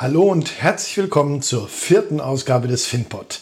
[0.00, 3.40] Hallo und herzlich willkommen zur vierten Ausgabe des FinPod,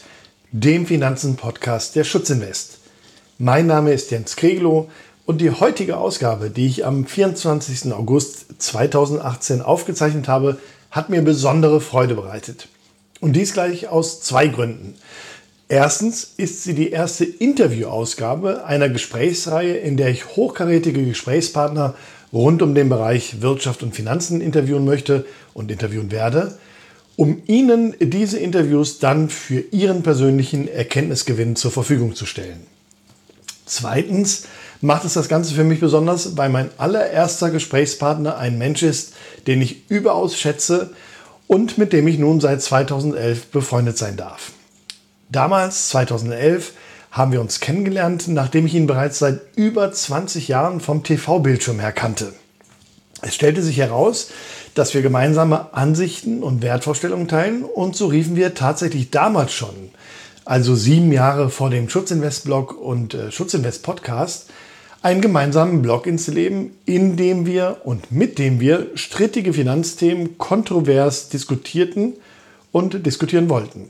[0.53, 2.79] dem Finanzen-Podcast der Schutzinvest.
[3.37, 4.89] Mein Name ist Jens Kreglow
[5.27, 7.93] und die heutige Ausgabe, die ich am 24.
[7.93, 10.57] August 2018 aufgezeichnet habe,
[10.91, 12.69] hat mir besondere Freude bereitet.
[13.21, 14.95] Und dies gleich aus zwei Gründen.
[15.69, 21.95] Erstens ist sie die erste Interviewausgabe einer Gesprächsreihe, in der ich hochkarätige Gesprächspartner
[22.33, 26.59] rund um den Bereich Wirtschaft und Finanzen interviewen möchte und interviewen werde,
[27.17, 32.67] um Ihnen diese Interviews dann für Ihren persönlichen Erkenntnisgewinn zur Verfügung zu stellen.
[33.65, 34.45] Zweitens
[34.81, 39.15] macht es das Ganze für mich besonders, weil mein allererster Gesprächspartner ein Mensch ist,
[39.47, 40.91] den ich überaus schätze
[41.47, 44.53] und mit dem ich nun seit 2011 befreundet sein darf.
[45.31, 46.73] Damals, 2011,
[47.17, 51.93] haben wir uns kennengelernt, nachdem ich ihn bereits seit über 20 Jahren vom TV-Bildschirm her
[51.93, 52.35] kannte.
[53.23, 54.29] Es stellte sich heraus,
[54.75, 59.75] dass wir gemeinsame Ansichten und Wertvorstellungen teilen und so riefen wir tatsächlich damals schon,
[60.45, 64.51] also sieben Jahre vor dem Schutzinvest-Blog und äh, Schutzinvest-Podcast,
[65.01, 71.31] einen gemeinsamen Blog ins Leben, in dem wir und mit dem wir strittige Finanzthemen kontrovers
[71.31, 72.15] diskutierten
[72.73, 73.89] und diskutieren wollten.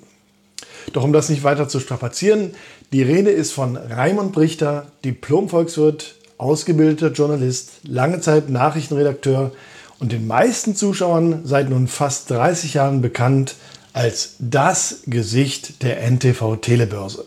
[0.93, 2.55] Doch um das nicht weiter zu strapazieren,
[2.93, 9.51] die Rede ist von Raimund Brichter, Diplom-Volkswirt, ausgebildeter Journalist, lange Zeit Nachrichtenredakteur
[9.99, 13.57] und den meisten Zuschauern seit nun fast 30 Jahren bekannt
[13.93, 17.25] als das Gesicht der NTV Telebörse.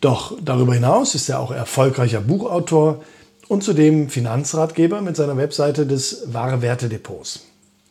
[0.00, 3.02] Doch darüber hinaus ist er auch erfolgreicher Buchautor
[3.48, 7.40] und zudem Finanzratgeber mit seiner Webseite des Wahre Werte Depots.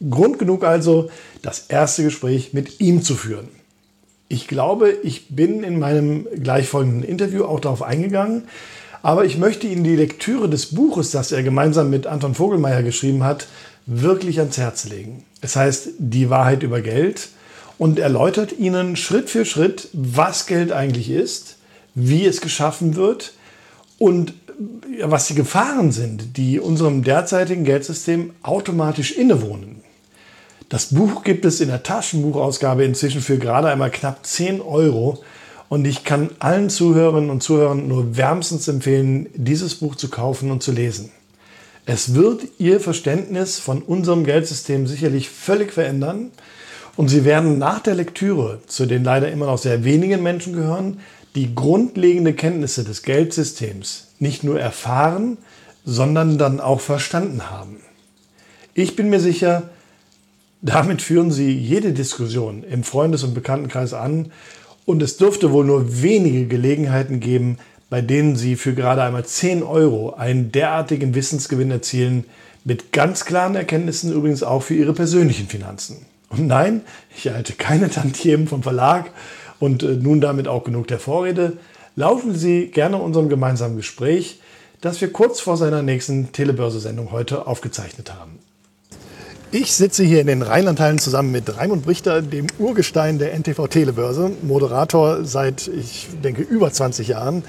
[0.09, 1.09] Grund genug also,
[1.41, 3.49] das erste Gespräch mit ihm zu führen.
[4.31, 8.43] Ich glaube, ich bin in meinem gleichfolgenden Interview auch darauf eingegangen,
[9.01, 13.23] aber ich möchte Ihnen die Lektüre des Buches, das er gemeinsam mit Anton Vogelmeier geschrieben
[13.23, 13.47] hat,
[13.87, 15.23] wirklich ans Herz legen.
[15.41, 17.29] Es heißt Die Wahrheit über Geld
[17.79, 21.57] und erläutert Ihnen Schritt für Schritt, was Geld eigentlich ist,
[21.95, 23.33] wie es geschaffen wird
[23.97, 24.33] und
[25.03, 29.78] was die Gefahren sind, die unserem derzeitigen Geldsystem automatisch innewohnen.
[30.69, 35.23] Das Buch gibt es in der Taschenbuchausgabe inzwischen für gerade einmal knapp 10 Euro.
[35.67, 40.61] Und ich kann allen Zuhörerinnen und Zuhörern nur wärmstens empfehlen, dieses Buch zu kaufen und
[40.61, 41.11] zu lesen.
[41.87, 46.29] Es wird Ihr Verständnis von unserem Geldsystem sicherlich völlig verändern.
[46.95, 50.99] Und Sie werden nach der Lektüre, zu den leider immer noch sehr wenigen Menschen gehören,
[51.33, 55.37] die grundlegende Kenntnisse des Geldsystems nicht nur erfahren,
[55.83, 57.77] sondern dann auch verstanden haben.
[58.75, 59.69] Ich bin mir sicher,
[60.61, 64.31] damit führen Sie jede Diskussion im Freundes- und Bekanntenkreis an
[64.85, 67.57] und es dürfte wohl nur wenige Gelegenheiten geben,
[67.89, 72.25] bei denen Sie für gerade einmal 10 Euro einen derartigen Wissensgewinn erzielen,
[72.65, 76.05] mit ganz klaren Erkenntnissen übrigens auch für Ihre persönlichen Finanzen.
[76.29, 76.81] Und nein,
[77.15, 79.11] ich erhalte keine Tantiemen vom Verlag
[79.59, 81.57] und äh, nun damit auch genug der Vorrede.
[81.95, 84.39] Laufen Sie gerne unserem gemeinsamen Gespräch,
[84.81, 88.39] das wir kurz vor seiner nächsten Telebörse-Sendung heute aufgezeichnet haben.
[89.51, 94.31] Ich sitze hier in den Rheinlandhallen zusammen mit Raimund Brichter, dem Urgestein der NTV Telebörse,
[94.43, 97.43] Moderator seit, ich denke, über 20 Jahren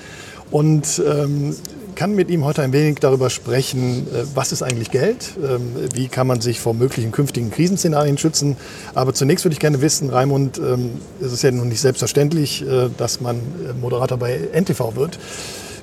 [0.50, 1.54] und ähm,
[1.96, 6.08] kann mit ihm heute ein wenig darüber sprechen, äh, was ist eigentlich Geld, ähm, wie
[6.08, 8.56] kann man sich vor möglichen künftigen Krisenszenarien schützen.
[8.94, 12.88] Aber zunächst würde ich gerne wissen, Raimund, ähm, es ist ja nun nicht selbstverständlich, äh,
[12.96, 15.18] dass man äh, Moderator bei NTV wird.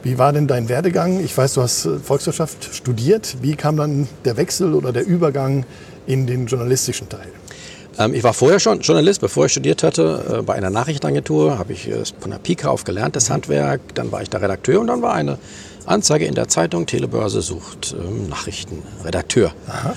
[0.01, 1.23] Wie war denn dein Werdegang?
[1.23, 3.37] Ich weiß, du hast Volkswirtschaft studiert.
[3.41, 5.65] Wie kam dann der Wechsel oder der Übergang
[6.07, 7.27] in den journalistischen Teil?
[7.99, 11.73] Ähm, ich war vorher schon Journalist, bevor ich studiert hatte, äh, bei einer Nachrichtenagentur, habe
[11.73, 13.81] ich äh, von der Pika auf gelernt, das Handwerk.
[13.95, 15.37] Dann war ich da Redakteur und dann war eine
[15.85, 19.53] Anzeige in der Zeitung, Telebörse sucht ähm, Nachrichtenredakteur.
[19.67, 19.95] Aha.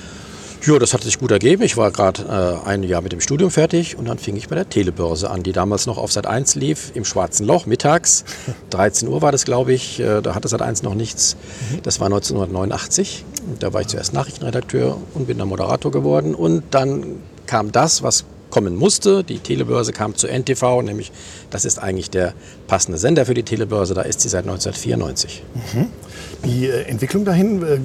[0.67, 1.63] Ja, das hat sich gut ergeben.
[1.63, 4.55] Ich war gerade äh, ein Jahr mit dem Studium fertig und dann fing ich bei
[4.55, 8.27] der Telebörse an, die damals noch auf Sat 1 lief, im Schwarzen Loch, mittags.
[8.71, 10.01] 13 Uhr war das, glaube ich.
[10.01, 11.37] Äh, da hatte Sat 1 noch nichts.
[11.71, 11.83] Mhm.
[11.83, 13.25] Das war 1989.
[13.59, 16.35] Da war ich zuerst Nachrichtenredakteur und bin dann Moderator geworden.
[16.35, 19.25] Und dann kam das, was kommen musste.
[19.25, 21.13] Die Telebörse kam zu NTV, nämlich
[21.51, 22.35] das ist eigentlich der
[22.67, 23.95] passende Sender für die Telebörse.
[23.95, 25.43] Da ist sie seit 1994.
[25.55, 25.87] Mhm.
[26.45, 27.79] Die äh, Entwicklung dahin, äh,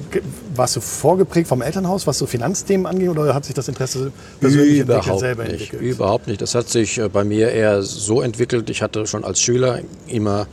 [0.54, 4.80] warst du vorgeprägt vom Elternhaus, was so Finanzthemen angeht, oder hat sich das Interesse persönlich
[4.80, 5.82] Überhaupt selber nicht, entwickelt?
[5.82, 6.40] Überhaupt nicht.
[6.40, 8.70] Das hat sich äh, bei mir eher so entwickelt.
[8.70, 10.46] Ich hatte schon als Schüler immer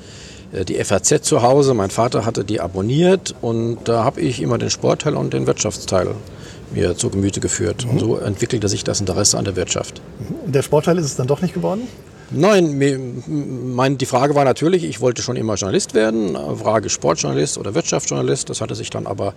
[0.67, 1.73] die FAZ zu Hause.
[1.73, 6.09] Mein Vater hatte die abonniert und da habe ich immer den Sportteil und den Wirtschaftsteil
[6.71, 7.85] mir zu Gemüte geführt.
[7.85, 7.91] Mhm.
[7.91, 10.01] Und so entwickelte sich das Interesse an der Wirtschaft.
[10.19, 10.35] Mhm.
[10.45, 11.87] Und der Sportteil ist es dann doch nicht geworden?
[12.35, 12.81] Nein,
[13.75, 18.49] mein, die Frage war natürlich, ich wollte schon immer Journalist werden, Frage Sportjournalist oder Wirtschaftsjournalist.
[18.49, 19.35] Das hatte sich dann aber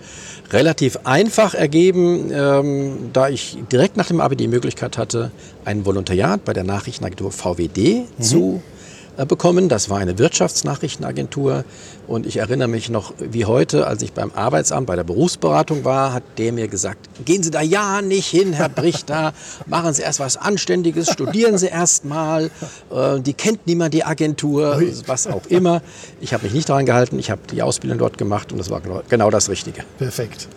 [0.50, 5.30] relativ einfach ergeben, ähm, da ich direkt nach dem Abi die Möglichkeit hatte,
[5.66, 8.22] ein Volontariat bei der Nachrichtenagentur VWD mhm.
[8.22, 8.75] zu äh,
[9.24, 9.68] bekommen.
[9.68, 11.64] Das war eine Wirtschaftsnachrichtenagentur
[12.06, 16.12] und ich erinnere mich noch wie heute, als ich beim Arbeitsamt bei der Berufsberatung war,
[16.12, 19.32] hat der mir gesagt, gehen Sie da ja nicht hin, Herr Brichter,
[19.66, 22.50] machen Sie erst was Anständiges, studieren Sie erst mal,
[22.90, 25.82] äh, die kennt niemand die Agentur, was auch immer.
[26.20, 28.82] Ich habe mich nicht daran gehalten, ich habe die Ausbildung dort gemacht und das war
[29.08, 29.82] genau das Richtige.
[29.98, 30.48] Perfekt.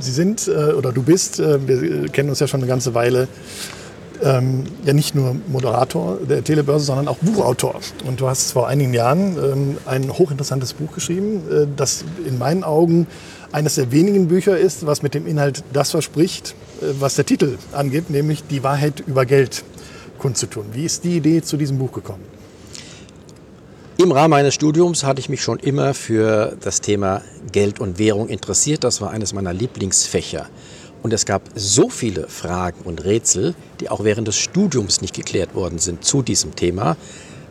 [0.00, 3.28] Sie sind äh, oder du bist, wir kennen uns ja schon eine ganze Weile,
[4.24, 7.80] ähm, ja nicht nur Moderator der Telebörse, sondern auch Buchautor.
[8.06, 12.64] Und du hast vor einigen Jahren ähm, ein hochinteressantes Buch geschrieben, äh, das in meinen
[12.64, 13.06] Augen
[13.52, 17.58] eines der wenigen Bücher ist, was mit dem Inhalt das verspricht, äh, was der Titel
[17.72, 19.62] angibt, nämlich die Wahrheit über Geld
[20.18, 20.66] kundzutun.
[20.72, 22.24] Wie ist die Idee zu diesem Buch gekommen?
[23.96, 27.22] Im Rahmen meines Studiums hatte ich mich schon immer für das Thema
[27.52, 28.82] Geld und Währung interessiert.
[28.82, 30.48] Das war eines meiner Lieblingsfächer.
[31.04, 35.54] Und es gab so viele Fragen und Rätsel, die auch während des Studiums nicht geklärt
[35.54, 36.96] worden sind zu diesem Thema,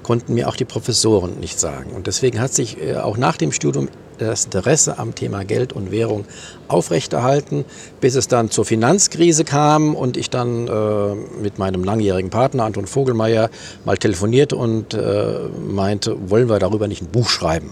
[0.01, 1.91] konnten mir auch die Professoren nicht sagen.
[1.91, 5.91] Und deswegen hat sich äh, auch nach dem Studium das Interesse am Thema Geld und
[5.91, 6.25] Währung
[6.67, 7.63] aufrechterhalten,
[8.01, 12.88] bis es dann zur Finanzkrise kam und ich dann äh, mit meinem langjährigen Partner Anton
[12.88, 13.51] Vogelmeier
[13.85, 15.35] mal telefonierte und äh,
[15.69, 17.69] meinte, wollen wir darüber nicht ein Buch schreiben?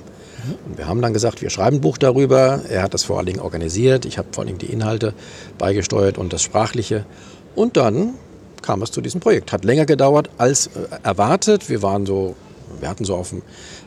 [0.66, 2.62] Und wir haben dann gesagt, wir schreiben ein Buch darüber.
[2.70, 4.06] Er hat das vor allen Dingen organisiert.
[4.06, 5.14] Ich habe vor allen Dingen die Inhalte
[5.58, 7.06] beigesteuert und das Sprachliche.
[7.56, 8.16] Und dann
[8.62, 9.52] kam es zu diesem Projekt.
[9.52, 10.70] Hat länger gedauert als äh,
[11.04, 11.70] erwartet.
[11.70, 12.36] Wir waren so,
[12.80, 13.42] wir hatten so auf dem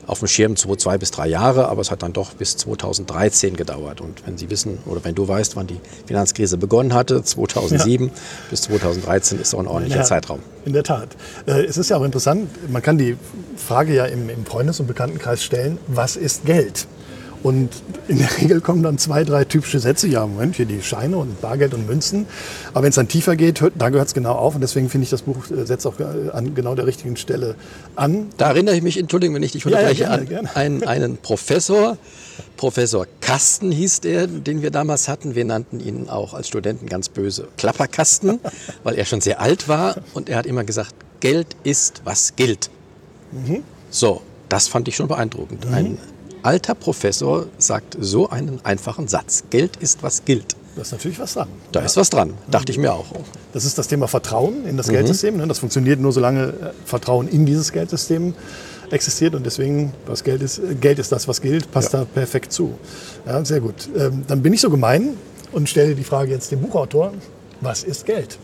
[0.06, 3.56] auf dem Schirm zwei, zwei bis drei Jahre, aber es hat dann doch bis 2013
[3.56, 4.00] gedauert.
[4.00, 8.12] Und wenn Sie wissen oder wenn du weißt, wann die Finanzkrise begonnen hatte, 2007 ja.
[8.50, 10.40] bis 2013 ist so ein ordentlicher ja, Zeitraum.
[10.64, 11.10] In der Tat.
[11.46, 13.16] Äh, es ist ja auch interessant, man kann die
[13.56, 16.86] Frage ja im, im Freundes- und Bekanntenkreis stellen, was ist Geld?
[17.44, 17.68] Und
[18.08, 20.08] in der Regel kommen dann zwei, drei typische Sätze.
[20.08, 22.24] Ja, Moment, hier die Scheine und Bargeld und Münzen.
[22.72, 24.54] Aber wenn es dann tiefer geht, da gehört es genau auf.
[24.54, 27.54] Und deswegen finde ich, das Buch äh, setzt auch äh, an genau der richtigen Stelle
[27.96, 28.28] an.
[28.38, 31.16] Da erinnere ich mich, Entschuldigung, wenn ich dich unterbreche, ja, ja, gerne, an Einen, einen
[31.18, 31.98] Professor,
[32.56, 35.34] Professor Kasten hieß der, den wir damals hatten.
[35.34, 38.40] Wir nannten ihn auch als Studenten ganz böse Klapperkasten,
[38.84, 39.96] weil er schon sehr alt war.
[40.14, 42.70] Und er hat immer gesagt, Geld ist, was gilt.
[43.32, 43.64] Mhm.
[43.90, 45.68] So, das fand ich schon beeindruckend.
[45.68, 45.74] Mhm.
[45.74, 45.98] Ein
[46.44, 49.44] alter Professor sagt so einen einfachen Satz.
[49.50, 50.56] Geld ist, was gilt.
[50.76, 51.48] Da ist natürlich was dran.
[51.72, 51.86] Da ja.
[51.86, 53.06] ist was dran, dachte ich mir auch.
[53.52, 54.92] Das ist das Thema Vertrauen in das mhm.
[54.92, 55.36] Geldsystem.
[55.36, 55.46] Ne?
[55.46, 56.52] Das funktioniert nur, solange äh,
[56.84, 58.34] Vertrauen in dieses Geldsystem
[58.90, 62.00] existiert und deswegen, was Geld ist, äh, Geld ist das, was gilt, passt ja.
[62.00, 62.74] da perfekt zu.
[63.24, 63.88] Ja, sehr gut.
[63.96, 65.16] Ähm, dann bin ich so gemein
[65.52, 67.12] und stelle die Frage jetzt dem Buchautor,
[67.60, 68.38] was ist Geld?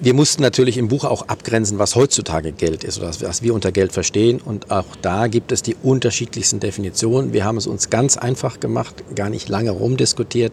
[0.00, 3.70] Wir mussten natürlich im Buch auch abgrenzen, was heutzutage Geld ist oder was wir unter
[3.70, 4.40] Geld verstehen.
[4.44, 7.32] Und auch da gibt es die unterschiedlichsten Definitionen.
[7.32, 10.52] Wir haben es uns ganz einfach gemacht, gar nicht lange rumdiskutiert.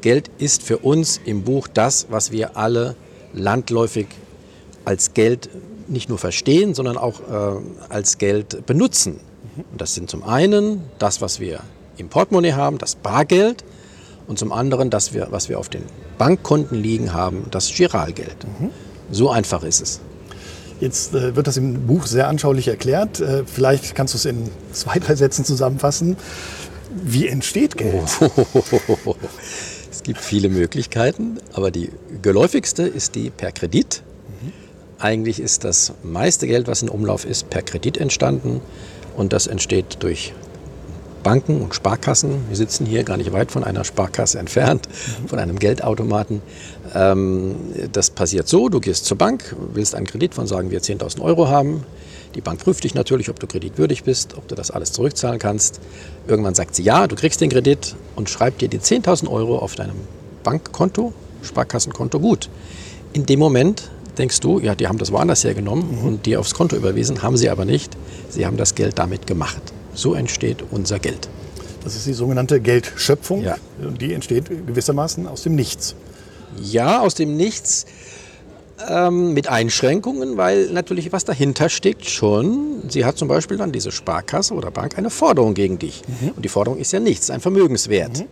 [0.00, 2.94] Geld ist für uns im Buch das, was wir alle
[3.32, 4.06] landläufig
[4.84, 5.50] als Geld
[5.88, 9.20] nicht nur verstehen, sondern auch äh, als Geld benutzen.
[9.72, 11.60] Und das sind zum einen das, was wir
[11.96, 13.64] im Portemonnaie haben, das Bargeld,
[14.28, 15.82] und zum anderen das, was wir auf den
[16.18, 18.36] Bankkonten liegen haben, das Giralgeld.
[18.60, 18.70] Mhm.
[19.10, 20.00] So einfach ist es.
[20.80, 23.20] Jetzt äh, wird das im Buch sehr anschaulich erklärt.
[23.20, 26.16] Äh, vielleicht kannst du es in zwei, drei Sätzen zusammenfassen.
[26.90, 28.04] Wie entsteht Geld?
[28.20, 29.16] Oh,
[29.90, 31.90] es gibt viele Möglichkeiten, aber die
[32.22, 34.02] geläufigste ist die per Kredit.
[34.28, 34.52] Mhm.
[34.98, 38.60] Eigentlich ist das meiste Geld, was in Umlauf ist, per Kredit entstanden.
[39.16, 40.32] Und das entsteht durch
[41.22, 42.48] Banken und Sparkassen.
[42.48, 44.88] Wir sitzen hier gar nicht weit von einer Sparkasse entfernt,
[45.26, 46.42] von einem Geldautomaten.
[46.94, 47.56] Ähm,
[47.92, 51.48] das passiert so, du gehst zur Bank, willst einen Kredit von, sagen wir, 10.000 Euro
[51.48, 51.84] haben.
[52.34, 55.80] Die Bank prüft dich natürlich, ob du kreditwürdig bist, ob du das alles zurückzahlen kannst.
[56.26, 59.74] Irgendwann sagt sie ja, du kriegst den Kredit und schreibt dir die 10.000 Euro auf
[59.74, 59.96] deinem
[60.44, 62.48] Bankkonto, Sparkassenkonto gut.
[63.12, 66.76] In dem Moment denkst du, ja, die haben das woanders hergenommen und dir aufs Konto
[66.76, 67.96] überwiesen, haben sie aber nicht.
[68.28, 69.62] Sie haben das Geld damit gemacht.
[69.98, 71.28] So entsteht unser Geld.
[71.82, 73.42] Das ist die sogenannte Geldschöpfung.
[73.42, 73.56] Ja.
[73.82, 75.96] Und die entsteht gewissermaßen aus dem Nichts.
[76.62, 77.84] Ja, aus dem Nichts.
[78.88, 82.88] Ähm, mit Einschränkungen, weil natürlich was dahinter steckt schon.
[82.88, 86.02] Sie hat zum Beispiel dann diese Sparkasse oder Bank eine Forderung gegen dich.
[86.06, 86.28] Mhm.
[86.36, 88.20] Und die Forderung ist ja nichts, ein Vermögenswert.
[88.20, 88.26] Mhm.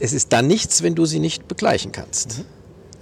[0.00, 2.40] Es ist dann nichts, wenn du sie nicht begleichen kannst.
[2.40, 2.44] Mhm.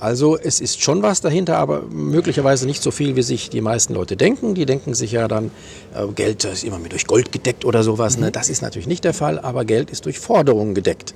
[0.01, 3.93] Also es ist schon was dahinter, aber möglicherweise nicht so viel, wie sich die meisten
[3.93, 4.55] Leute denken.
[4.55, 5.51] Die denken sich ja dann,
[5.95, 8.15] äh, Geld ist immer mit durch Gold gedeckt oder sowas.
[8.15, 8.21] Ne?
[8.21, 8.25] Mhm.
[8.27, 8.33] Ne?
[8.33, 11.15] Das ist natürlich nicht der Fall, aber Geld ist durch Forderungen gedeckt.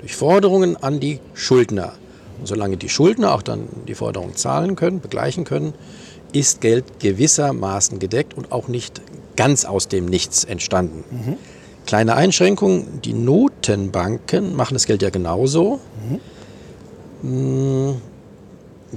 [0.00, 1.92] Durch Forderungen an die Schuldner.
[2.40, 5.72] Und solange die Schuldner auch dann die Forderungen zahlen können, begleichen können,
[6.32, 9.00] ist Geld gewissermaßen gedeckt und auch nicht
[9.36, 11.04] ganz aus dem Nichts entstanden.
[11.10, 11.36] Mhm.
[11.86, 15.78] Kleine Einschränkung, die Notenbanken machen das Geld ja genauso.
[17.22, 17.96] Mhm.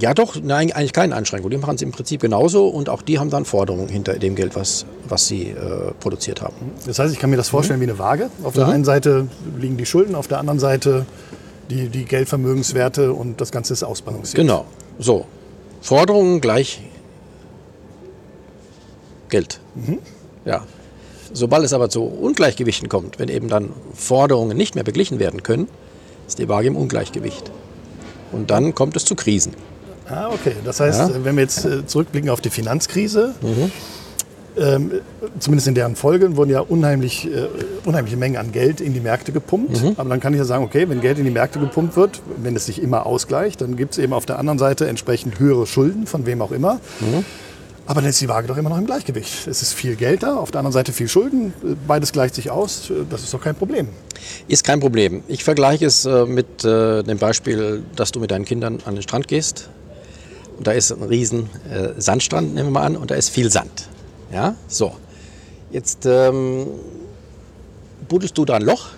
[0.00, 1.50] Ja, doch, nein, eigentlich keine Einschränkung.
[1.50, 4.54] Die machen es im Prinzip genauso und auch die haben dann Forderungen hinter dem Geld,
[4.54, 6.54] was, was sie äh, produziert haben.
[6.86, 7.86] Das heißt, ich kann mir das vorstellen mhm.
[7.86, 8.30] wie eine Waage.
[8.44, 8.72] Auf der mhm.
[8.72, 9.28] einen Seite
[9.58, 11.06] liegen die Schulden, auf der anderen Seite
[11.70, 14.36] die, die Geldvermögenswerte und das Ganze ist ausbalanciert.
[14.36, 14.64] Genau,
[14.98, 15.26] so.
[15.80, 16.82] Forderungen gleich
[19.28, 19.60] Geld.
[19.74, 19.98] Mhm.
[20.44, 20.64] Ja.
[21.32, 25.68] Sobald es aber zu Ungleichgewichten kommt, wenn eben dann Forderungen nicht mehr beglichen werden können,
[26.26, 27.50] ist die Waage im Ungleichgewicht.
[28.32, 29.52] Und dann kommt es zu Krisen.
[30.08, 30.54] Ah, okay.
[30.64, 31.24] Das heißt, ja.
[31.24, 33.70] wenn wir jetzt äh, zurückblicken auf die Finanzkrise, mhm.
[34.56, 34.92] ähm,
[35.38, 37.48] zumindest in deren Folgen wurden ja unheimlich, äh,
[37.84, 39.82] unheimliche Mengen an Geld in die Märkte gepumpt.
[39.82, 39.94] Mhm.
[39.96, 42.56] Aber dann kann ich ja sagen, okay, wenn Geld in die Märkte gepumpt wird, wenn
[42.56, 46.06] es sich immer ausgleicht, dann gibt es eben auf der anderen Seite entsprechend höhere Schulden,
[46.06, 46.74] von wem auch immer.
[47.00, 47.24] Mhm.
[47.88, 49.46] Aber dann ist die Waage doch immer noch im Gleichgewicht.
[49.46, 51.54] Es ist viel Geld da, auf der anderen Seite viel Schulden.
[51.86, 52.92] Beides gleicht sich aus.
[53.08, 53.88] Das ist doch kein Problem.
[54.46, 55.22] Ist kein Problem.
[55.26, 59.02] Ich vergleiche es äh, mit äh, dem Beispiel, dass du mit deinen Kindern an den
[59.02, 59.70] Strand gehst.
[60.58, 63.50] Und da ist ein riesen äh, Sandstrand, nehmen wir mal an, und da ist viel
[63.50, 63.88] Sand.
[64.32, 64.92] Ja, so.
[65.70, 66.66] Jetzt ähm,
[68.08, 68.88] buddelst du da ein Loch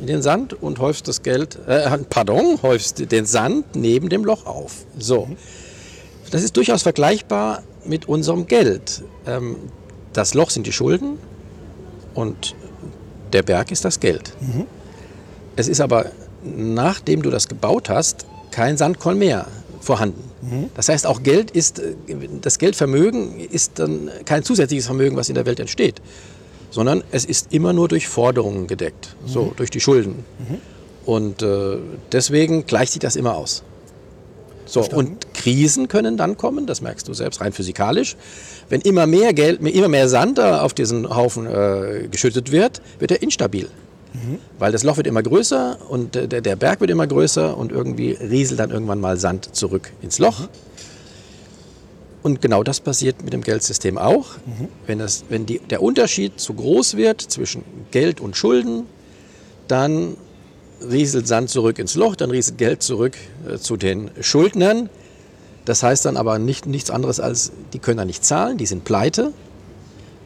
[0.00, 4.46] in den Sand und häufst das Geld, äh, pardon, häufst den Sand neben dem Loch
[4.46, 4.84] auf.
[4.98, 5.28] So.
[6.30, 9.02] Das ist durchaus vergleichbar mit unserem Geld.
[9.26, 9.56] Ähm,
[10.12, 11.18] das Loch sind die Schulden
[12.14, 12.54] und
[13.32, 14.32] der Berg ist das Geld.
[14.40, 14.66] Mhm.
[15.56, 16.06] Es ist aber,
[16.44, 19.46] nachdem du das gebaut hast, kein Sandkorn mehr
[19.80, 20.22] vorhanden.
[20.42, 20.70] Mhm.
[20.74, 21.82] Das heißt, auch Geld ist,
[22.42, 26.00] das Geldvermögen ist dann kein zusätzliches Vermögen, was in der Welt entsteht,
[26.70, 29.28] sondern es ist immer nur durch Forderungen gedeckt, mhm.
[29.28, 30.24] so durch die Schulden.
[30.38, 30.58] Mhm.
[31.06, 31.78] Und äh,
[32.12, 33.62] deswegen gleicht sich das immer aus.
[34.66, 38.16] So, und Krisen können dann kommen, das merkst du selbst rein physikalisch.
[38.68, 43.20] Wenn immer mehr Geld, immer mehr Sand auf diesen Haufen äh, geschüttet wird, wird er
[43.20, 43.68] instabil.
[44.58, 48.12] Weil das Loch wird immer größer und der, der Berg wird immer größer und irgendwie
[48.12, 50.48] rieselt dann irgendwann mal Sand zurück ins Loch.
[52.22, 54.36] Und genau das passiert mit dem Geldsystem auch.
[54.44, 54.68] Mhm.
[54.86, 58.84] Wenn, das, wenn die, der Unterschied zu groß wird zwischen Geld und Schulden,
[59.68, 60.16] dann
[60.82, 63.16] rieselt Sand zurück ins Loch, dann rieselt Geld zurück
[63.48, 64.90] äh, zu den Schuldnern.
[65.64, 68.84] Das heißt dann aber nicht, nichts anderes als, die können dann nicht zahlen, die sind
[68.84, 69.32] pleite,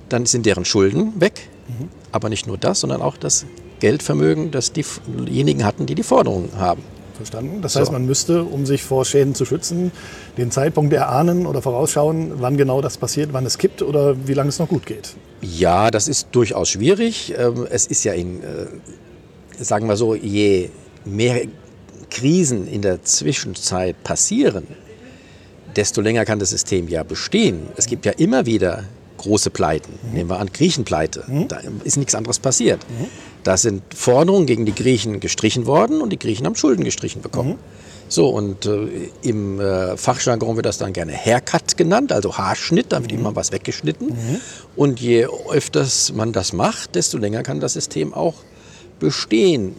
[0.08, 1.48] dann sind deren Schulden weg.
[1.68, 1.88] Mhm.
[2.12, 3.44] Aber nicht nur das, sondern auch das
[3.84, 6.82] Geldvermögen, das diejenigen hatten, die die Forderungen haben.
[7.16, 7.60] Verstanden.
[7.60, 9.92] Das heißt, man müsste, um sich vor Schäden zu schützen,
[10.38, 14.48] den Zeitpunkt erahnen oder vorausschauen, wann genau das passiert, wann es kippt oder wie lange
[14.48, 15.10] es noch gut geht.
[15.42, 17.34] Ja, das ist durchaus schwierig.
[17.36, 18.66] Ähm, es ist ja in äh,
[19.62, 20.70] sagen wir so, je
[21.04, 21.42] mehr
[22.08, 24.66] Krisen in der Zwischenzeit passieren,
[25.76, 27.66] desto länger kann das System ja bestehen.
[27.76, 28.84] Es gibt ja immer wieder
[29.18, 29.92] große Pleiten.
[30.02, 30.14] Mhm.
[30.14, 31.24] Nehmen wir an Griechenpleite.
[31.26, 31.48] Mhm.
[31.48, 32.80] Da ist nichts anderes passiert.
[32.88, 33.08] Mhm.
[33.44, 37.50] Da sind Forderungen gegen die Griechen gestrichen worden und die Griechen haben Schulden gestrichen bekommen.
[37.50, 37.58] Mhm.
[38.08, 43.00] So, und äh, im äh, Fachjargon wird das dann gerne Haircut genannt, also Haarschnitt, da
[43.00, 43.18] wird mhm.
[43.18, 44.08] immer was weggeschnitten.
[44.08, 44.40] Mhm.
[44.76, 48.34] Und je öfters man das macht, desto länger kann das System auch
[48.98, 49.74] bestehen.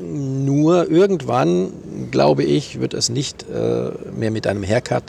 [0.00, 1.72] Nur irgendwann,
[2.10, 5.04] glaube ich, wird es nicht äh, mehr mit einem Haircut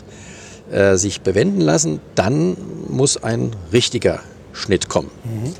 [0.72, 2.00] äh, sich bewenden lassen.
[2.16, 4.22] Dann muss ein richtiger
[4.54, 5.12] Schnitt kommen.
[5.24, 5.54] Mhm.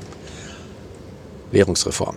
[1.52, 2.16] Währungsreform.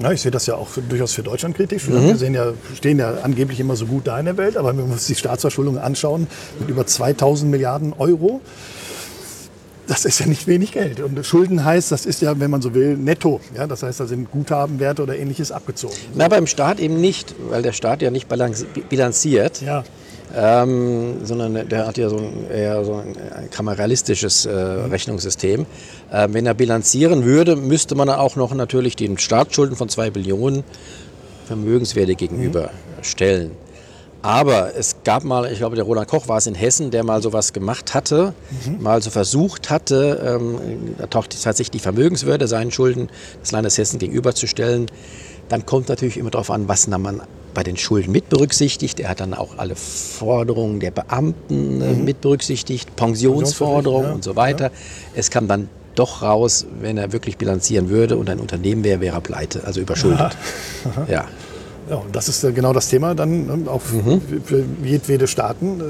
[0.00, 1.88] Ja, ich sehe das ja auch für, durchaus für Deutschland kritisch.
[1.88, 2.04] Mhm.
[2.04, 4.86] Wir sehen ja, stehen ja angeblich immer so gut da in der Welt, aber wenn
[4.86, 6.26] wir uns die Staatsverschuldung anschauen,
[6.60, 8.40] mit über 2000 Milliarden Euro,
[9.88, 11.00] das ist ja nicht wenig Geld.
[11.00, 13.40] Und Schulden heißt, das ist ja, wenn man so will, netto.
[13.56, 15.96] Ja, das heißt, da sind Guthabenwerte oder ähnliches abgezogen.
[16.14, 19.62] Na, beim Staat eben nicht, weil der Staat ja nicht bilanziert.
[19.62, 19.84] Ja.
[20.36, 23.16] Ähm, sondern der hat ja so ein, eher so ein
[23.50, 25.66] kameralistisches äh, Rechnungssystem.
[26.10, 30.64] Äh, wenn er bilanzieren würde, müsste man auch noch natürlich den Staatsschulden von zwei Billionen
[31.46, 33.48] Vermögenswerte gegenüberstellen.
[33.48, 33.68] Mhm.
[34.20, 37.22] Aber es gab mal, ich glaube, der Roland Koch war es in Hessen, der mal
[37.22, 38.34] sowas gemacht hatte,
[38.66, 38.82] mhm.
[38.82, 43.08] mal so versucht hatte, ähm, da taucht tatsächlich die Vermögenswerte seinen Schulden
[43.40, 44.86] des Landes Hessen gegenüberzustellen.
[45.48, 47.22] Dann kommt natürlich immer darauf an, was man
[47.54, 49.00] bei den Schulden mit berücksichtigt.
[49.00, 52.04] Er hat dann auch alle Forderungen der Beamten äh, mhm.
[52.04, 54.14] mit berücksichtigt, Pensionsforderungen ja.
[54.14, 54.66] und so weiter.
[54.66, 54.70] Ja.
[55.14, 59.16] Es kam dann doch raus, wenn er wirklich bilanzieren würde und ein Unternehmen wäre, wäre
[59.16, 60.20] er pleite, also überschuldet.
[60.20, 60.30] Aha.
[60.84, 61.06] Aha.
[61.10, 61.24] Ja.
[61.88, 64.20] Ja, und das ist äh, genau das Thema dann ne, auch mhm.
[64.44, 65.84] für jedwede Staaten, äh,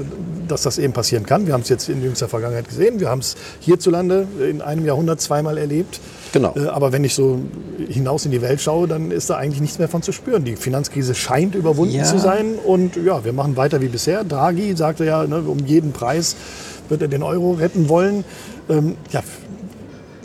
[0.47, 1.45] dass das eben passieren kann.
[1.45, 2.99] Wir haben es jetzt in jüngster Vergangenheit gesehen.
[2.99, 5.99] Wir haben es hierzulande in einem Jahrhundert zweimal erlebt.
[6.31, 6.53] Genau.
[6.55, 7.39] Äh, aber wenn ich so
[7.87, 10.45] hinaus in die Welt schaue, dann ist da eigentlich nichts mehr von zu spüren.
[10.45, 12.03] Die Finanzkrise scheint überwunden ja.
[12.03, 14.23] zu sein und ja, wir machen weiter wie bisher.
[14.23, 16.35] Draghi sagte ja, ne, um jeden Preis
[16.87, 18.23] wird er den Euro retten wollen.
[18.69, 19.21] Ähm, ja,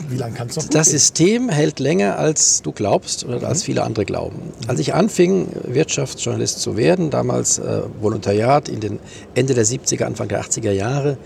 [0.09, 0.89] wie lange kann es noch Das?
[0.89, 3.45] System hält länger, als du glaubst oder mhm.
[3.45, 4.39] als viele andere glauben.
[4.67, 8.99] Als ich anfing, Wirtschaftsjournalist zu werden, damals äh, Volontariat in den
[9.33, 11.17] Ende der 70er, Anfang der 80er Jahre,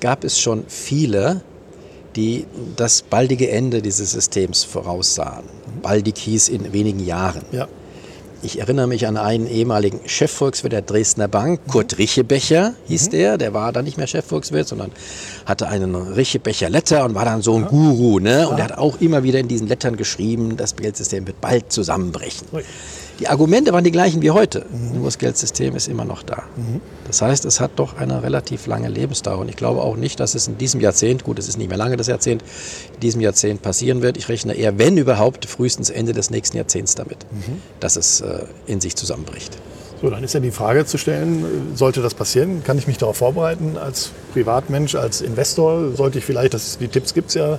[0.00, 1.42] gab es schon viele,
[2.16, 2.46] die
[2.76, 5.44] das baldige Ende dieses Systems voraussahen.
[5.44, 5.80] Mhm.
[5.82, 7.42] Baldig hieß in wenigen Jahren.
[7.52, 7.68] Ja.
[8.42, 13.10] Ich erinnere mich an einen ehemaligen Chefvolkswirt der Dresdner Bank, Kurt Richebecher hieß mhm.
[13.10, 13.38] der.
[13.38, 14.92] Der war dann nicht mehr Chefvolkswirt, sondern
[15.44, 17.68] hatte einen Richebecher Letter und war dann so ein ja.
[17.68, 18.18] Guru.
[18.18, 18.48] Ne?
[18.48, 18.64] Und ja.
[18.64, 22.48] er hat auch immer wieder in diesen Lettern geschrieben, das Geldsystem wird bald zusammenbrechen.
[22.52, 22.62] Ui.
[23.20, 24.94] Die Argumente waren die gleichen wie heute, mhm.
[24.94, 26.44] nur das Geldsystem ist immer noch da.
[26.56, 26.80] Mhm.
[27.06, 29.38] Das heißt, es hat doch eine relativ lange Lebensdauer.
[29.40, 31.76] Und ich glaube auch nicht, dass es in diesem Jahrzehnt, gut, es ist nicht mehr
[31.76, 32.42] lange das Jahrzehnt,
[32.94, 34.16] in diesem Jahrzehnt passieren wird.
[34.16, 37.60] Ich rechne eher, wenn überhaupt, frühestens Ende des nächsten Jahrzehnts damit, mhm.
[37.78, 39.54] dass es äh, in sich zusammenbricht.
[40.02, 42.64] So, dann ist ja die Frage zu stellen, sollte das passieren?
[42.64, 45.92] Kann ich mich darauf vorbereiten als Privatmensch, als Investor?
[45.94, 47.58] Sollte ich vielleicht, das, die Tipps gibt es ja,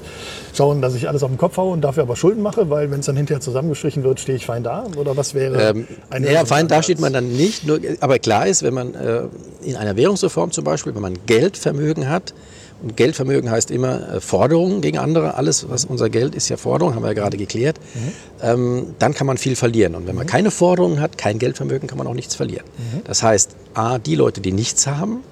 [0.53, 3.01] schauen, dass ich alles auf den Kopf haue und dafür aber Schulden mache, weil wenn
[3.01, 4.85] es dann hinterher zusammengestrichen wird, stehe ich fein da?
[4.97, 6.31] Oder was wäre ähm, eine...
[6.31, 7.67] Ja, fein da steht man dann nicht.
[7.67, 9.21] Nur, aber klar ist, wenn man äh,
[9.61, 12.33] in einer Währungsreform zum Beispiel, wenn man Geldvermögen hat,
[12.81, 15.35] und Geldvermögen heißt immer äh, Forderungen gegen andere.
[15.35, 17.79] Alles, was unser Geld ist, ja Forderung, haben wir ja gerade geklärt.
[17.93, 18.11] Mhm.
[18.41, 19.95] Ähm, dann kann man viel verlieren.
[19.95, 20.29] Und wenn man mhm.
[20.29, 22.65] keine Forderungen hat, kein Geldvermögen, kann man auch nichts verlieren.
[22.77, 23.01] Mhm.
[23.03, 25.23] Das heißt, A, die Leute, die nichts haben,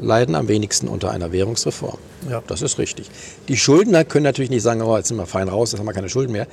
[0.00, 1.98] leiden am wenigsten unter einer Währungsreform.
[2.28, 2.42] Ja.
[2.46, 3.10] Das ist richtig.
[3.48, 5.92] Die Schuldner können natürlich nicht sagen, oh, jetzt sind wir fein raus, jetzt haben wir
[5.92, 6.46] keine Schulden mehr.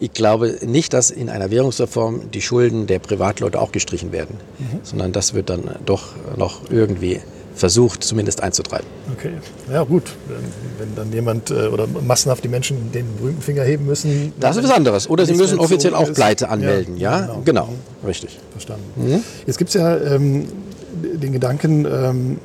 [0.00, 4.80] Ich glaube nicht, dass in einer Währungsreform die Schulden der Privatleute auch gestrichen werden, mhm.
[4.82, 7.20] sondern das wird dann doch noch irgendwie
[7.58, 8.86] versucht, zumindest einzutreiben.
[9.12, 9.32] Okay,
[9.70, 10.04] ja gut,
[10.78, 14.32] wenn dann jemand äh, oder massenhaft die Menschen den berühmten Finger heben müssen.
[14.40, 15.10] Das ist was anderes.
[15.10, 17.20] Oder sie müssen offiziell auch Pleite anmelden, ja?
[17.20, 17.26] ja?
[17.26, 17.42] Genau.
[17.44, 17.68] genau.
[18.06, 18.38] Richtig.
[18.52, 18.84] Verstanden.
[18.96, 19.24] Mhm.
[19.46, 20.48] Jetzt gibt es ja ähm,
[21.02, 22.38] den Gedanken, ähm,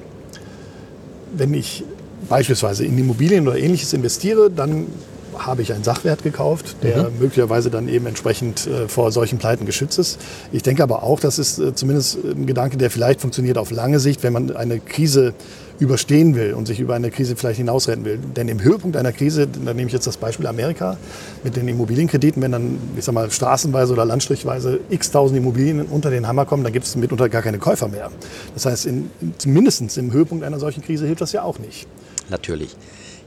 [1.35, 1.83] wenn ich
[2.29, 4.87] beispielsweise in Immobilien oder ähnliches investiere, dann
[5.37, 7.19] habe ich einen Sachwert gekauft, der mhm.
[7.19, 10.19] möglicherweise dann eben entsprechend äh, vor solchen Pleiten geschützt ist.
[10.51, 13.99] Ich denke aber auch, das ist äh, zumindest ein Gedanke, der vielleicht funktioniert auf lange
[13.99, 15.33] Sicht, wenn man eine Krise
[15.79, 18.17] überstehen will und sich über eine Krise vielleicht hinausretten will.
[18.17, 20.97] Denn im Höhepunkt einer Krise, da nehme ich jetzt das Beispiel Amerika
[21.43, 26.09] mit den Immobilienkrediten, wenn dann, ich sag mal, straßenweise oder landstrichweise x tausend Immobilien unter
[26.09, 28.11] den Hammer kommen, dann gibt es mitunter gar keine Käufer mehr.
[28.53, 31.87] Das heißt, in, zumindest im Höhepunkt einer solchen Krise hilft das ja auch nicht.
[32.29, 32.75] Natürlich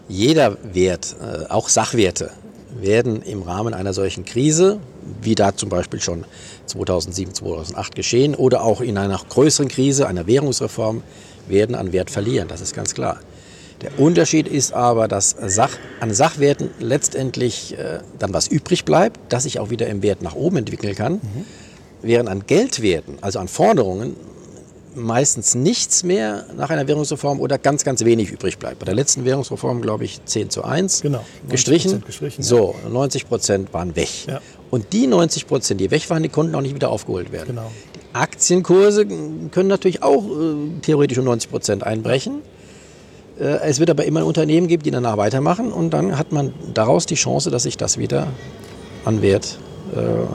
[0.09, 2.31] jeder Wert, äh, auch Sachwerte,
[2.79, 4.79] werden im Rahmen einer solchen Krise,
[5.23, 6.25] wie da zum Beispiel schon
[6.67, 11.03] 2007, 2008 geschehen, oder auch in einer größeren Krise, einer Währungsreform,
[11.49, 12.49] werden an Wert verlieren.
[12.49, 13.21] Das ist ganz klar.
[13.83, 19.43] Der Unterschied ist aber, dass Sach, an Sachwerten letztendlich äh, dann was übrig bleibt, das
[19.43, 21.45] sich auch wieder im Wert nach oben entwickeln kann, mhm.
[22.01, 24.17] während an Geldwerten, also an Forderungen,
[24.97, 28.79] meistens nichts mehr nach einer Währungsreform oder ganz, ganz wenig übrig bleibt.
[28.79, 32.03] Bei der letzten Währungsreform, glaube ich, 10 zu 1 genau, gestrichen.
[32.05, 32.43] gestrichen.
[32.43, 34.09] So, 90 Prozent waren weg.
[34.27, 34.41] Ja.
[34.71, 37.49] Und die 90 Prozent, die weg waren, die konnten auch nicht wieder aufgeholt werden.
[37.49, 37.71] Genau.
[37.95, 42.43] Die Aktienkurse können natürlich auch äh, theoretisch um 90 Prozent einbrechen.
[43.39, 47.07] Äh, es wird aber immer Unternehmen geben, die danach weitermachen und dann hat man daraus
[47.07, 48.29] die Chance, dass sich das wieder
[49.05, 49.59] an Wert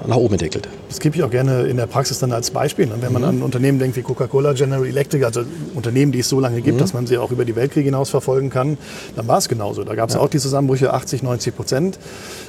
[0.08, 0.68] nach oben entwickelt.
[0.88, 2.92] Das gebe ich auch gerne in der Praxis dann als Beispiel.
[2.92, 3.28] Und wenn man mhm.
[3.28, 6.82] an Unternehmen denkt wie Coca-Cola, General Electric, also Unternehmen, die es so lange gibt, mhm.
[6.82, 8.78] dass man sie auch über die Weltkriege hinaus verfolgen kann,
[9.16, 9.84] dann war es genauso.
[9.84, 10.22] Da gab es ja.
[10.22, 12.00] auch die Zusammenbrüche 80, 90 Prozent.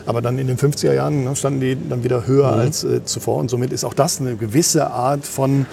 [0.06, 2.60] Aber dann in den 50er Jahren ne, standen die dann wieder höher mhm.
[2.60, 3.36] als äh, zuvor.
[3.36, 5.66] Und somit ist auch das eine gewisse Art von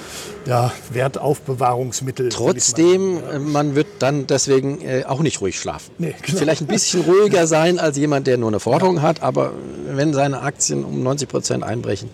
[0.45, 2.29] ja, Wertaufbewahrungsmittel.
[2.29, 3.17] Trotzdem.
[3.31, 5.91] Äh, man wird dann deswegen äh, auch nicht ruhig schlafen.
[5.97, 6.37] Nee, genau.
[6.37, 9.01] Vielleicht ein bisschen ruhiger sein als jemand, der nur eine Forderung ja.
[9.01, 9.23] hat.
[9.23, 9.53] Aber
[9.87, 12.09] wenn seine Aktien um 90 Prozent einbrechen,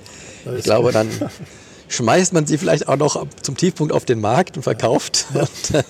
[0.58, 1.10] ich glaube, dann
[1.88, 5.26] schmeißt man sie vielleicht auch noch zum Tiefpunkt auf den Markt und verkauft.
[5.34, 5.42] Ja.
[5.42, 5.84] Und, äh,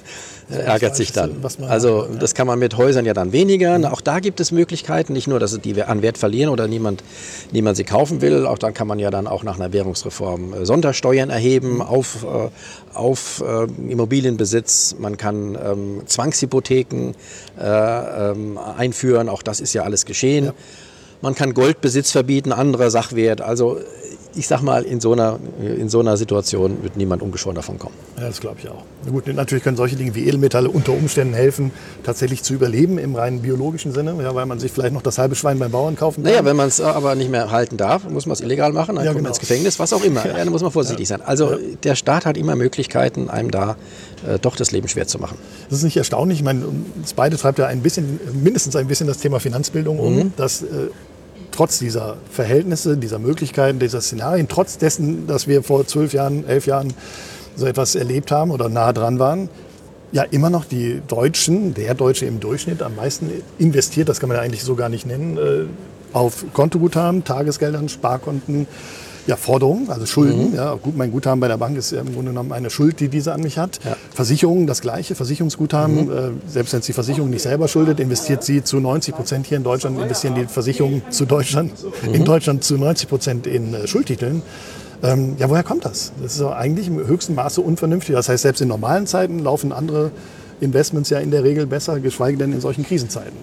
[0.49, 1.43] ärgert sich dann.
[1.67, 3.77] Also das kann man mit Häusern ja dann weniger.
[3.77, 3.85] Mhm.
[3.85, 7.03] Auch da gibt es Möglichkeiten, nicht nur, dass sie die an Wert verlieren oder niemand,
[7.51, 8.45] niemand sie kaufen will.
[8.45, 11.81] Auch dann kann man ja dann auch nach einer Währungsreform äh, Sondersteuern erheben mhm.
[11.81, 12.49] auf, äh,
[12.95, 14.95] auf äh, Immobilienbesitz.
[14.99, 17.13] Man kann ähm, Zwangshypotheken
[17.59, 19.29] äh, ähm, einführen.
[19.29, 20.51] Auch das ist ja alles geschehen.
[21.21, 23.41] Man kann Goldbesitz verbieten, anderer Sachwert.
[23.41, 23.79] Also
[24.35, 27.95] ich sag mal, in so einer, in so einer Situation wird niemand ungeschoren davon kommen.
[28.17, 28.83] Ja, das glaube ich auch.
[29.09, 31.71] Gut, natürlich können solche Dinge wie Edelmetalle unter Umständen helfen,
[32.03, 35.35] tatsächlich zu überleben im rein biologischen Sinne, ja, weil man sich vielleicht noch das halbe
[35.35, 36.31] Schwein beim Bauern kaufen kann.
[36.31, 39.05] Naja, wenn man es aber nicht mehr halten darf, muss man es illegal machen, dann
[39.05, 39.29] ja, kommt genau.
[39.29, 40.25] man ins Gefängnis, was auch immer.
[40.25, 40.37] Ja.
[40.37, 41.21] ja da muss man vorsichtig sein.
[41.21, 43.77] Also der Staat hat immer Möglichkeiten, einem da
[44.27, 45.37] äh, doch das Leben schwer zu machen.
[45.69, 46.39] Das ist nicht erstaunlich.
[46.39, 50.15] Ich meine, uns beide treibt ja ein bisschen, mindestens ein bisschen das Thema Finanzbildung um,
[50.15, 50.33] mhm.
[50.35, 50.89] dass äh,
[51.51, 56.67] trotz dieser Verhältnisse, dieser Möglichkeiten, dieser Szenarien, trotz dessen, dass wir vor zwölf Jahren, elf
[56.67, 56.93] Jahren
[57.55, 59.49] so etwas erlebt haben oder nah dran waren,
[60.11, 64.37] ja immer noch die Deutschen, der Deutsche im Durchschnitt am meisten investiert, das kann man
[64.37, 65.65] ja eigentlich so gar nicht nennen, äh,
[66.13, 68.67] auf Kontoguthaben, Tagesgeldern, Sparkonten,
[69.27, 70.51] ja, Forderungen, also Schulden.
[70.51, 70.55] Mhm.
[70.55, 73.09] Ja, gut, mein Guthaben bei der Bank ist ja im Grunde genommen eine Schuld, die
[73.09, 73.79] diese an mich hat.
[73.83, 73.95] Ja.
[74.13, 76.05] Versicherungen, das gleiche, Versicherungsguthaben.
[76.05, 76.11] Mhm.
[76.11, 79.57] Äh, selbst wenn es die Versicherung nicht selber schuldet, investiert sie zu 90 Prozent hier
[79.57, 81.73] in Deutschland, investieren die Versicherungen zu Deutschland,
[82.05, 82.13] mhm.
[82.13, 84.41] in Deutschland zu 90 Prozent in äh, Schuldtiteln.
[85.03, 86.13] Ähm, ja, woher kommt das?
[86.21, 88.15] Das ist eigentlich im höchsten Maße unvernünftig.
[88.15, 90.11] Das heißt, selbst in normalen Zeiten laufen andere
[90.61, 93.37] Investments ja in der Regel besser, geschweige denn in solchen Krisenzeiten.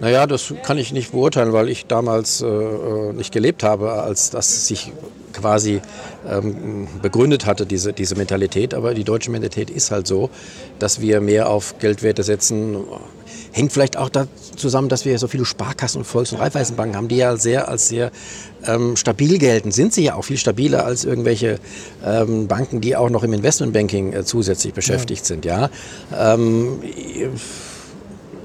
[0.00, 4.30] Naja, das kann ich nicht beurteilen, weil ich damals äh, äh, nicht gelebt habe, als
[4.30, 4.92] das sich
[5.34, 5.82] quasi
[6.28, 8.72] ähm, begründet hatte, diese, diese Mentalität.
[8.72, 10.30] Aber die deutsche Mentalität ist halt so,
[10.78, 12.76] dass wir mehr auf Geldwerte setzen.
[13.52, 17.08] Hängt vielleicht auch da zusammen, dass wir so viele Sparkassen und Volks- und Raiffeisenbanken haben,
[17.08, 18.10] die ja sehr als sehr
[18.66, 19.70] ähm, stabil gelten.
[19.70, 21.58] Sind sie ja auch viel stabiler als irgendwelche
[22.04, 25.26] ähm, Banken, die auch noch im Investmentbanking äh, zusätzlich beschäftigt ja.
[25.26, 25.44] sind.
[25.44, 25.70] Ja,
[26.16, 26.80] ähm,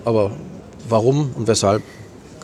[0.04, 0.32] aber
[0.88, 1.82] Warum und weshalb?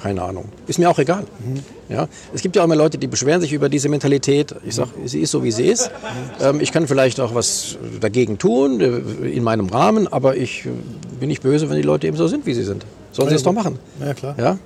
[0.01, 0.45] Keine Ahnung.
[0.67, 1.25] Ist mir auch egal.
[1.45, 1.59] Mhm.
[1.89, 2.07] Ja?
[2.33, 4.55] Es gibt ja auch immer Leute, die beschweren sich über diese Mentalität.
[4.65, 5.91] Ich sage, sie ist so, wie sie ist.
[6.41, 10.69] Ähm, ich kann vielleicht auch was dagegen tun, äh, in meinem Rahmen, aber ich äh,
[11.19, 12.85] bin nicht böse, wenn die Leute eben so sind, wie sie sind.
[13.11, 13.77] Sollen sie es doch machen.
[13.99, 14.35] Ja, klar.
[14.39, 14.57] Ja?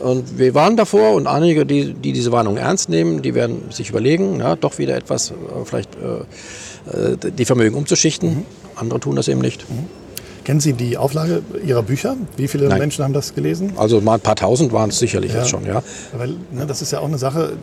[0.00, 3.90] Und wir warnen davor und einige, die, die diese Warnung ernst nehmen, die werden sich
[3.90, 5.34] überlegen, ja, doch wieder etwas, äh,
[5.64, 8.30] vielleicht äh, die Vermögen umzuschichten.
[8.30, 8.46] Mhm.
[8.74, 9.70] Andere tun das eben nicht.
[9.70, 10.03] Mhm.
[10.44, 12.16] Kennen Sie die Auflage Ihrer Bücher?
[12.36, 12.78] Wie viele Nein.
[12.78, 13.72] Menschen haben das gelesen?
[13.76, 15.40] Also mal ein paar tausend waren es sicherlich ja.
[15.40, 15.82] jetzt schon, ja.
[16.16, 17.54] Weil ne, das ist ja auch eine Sache,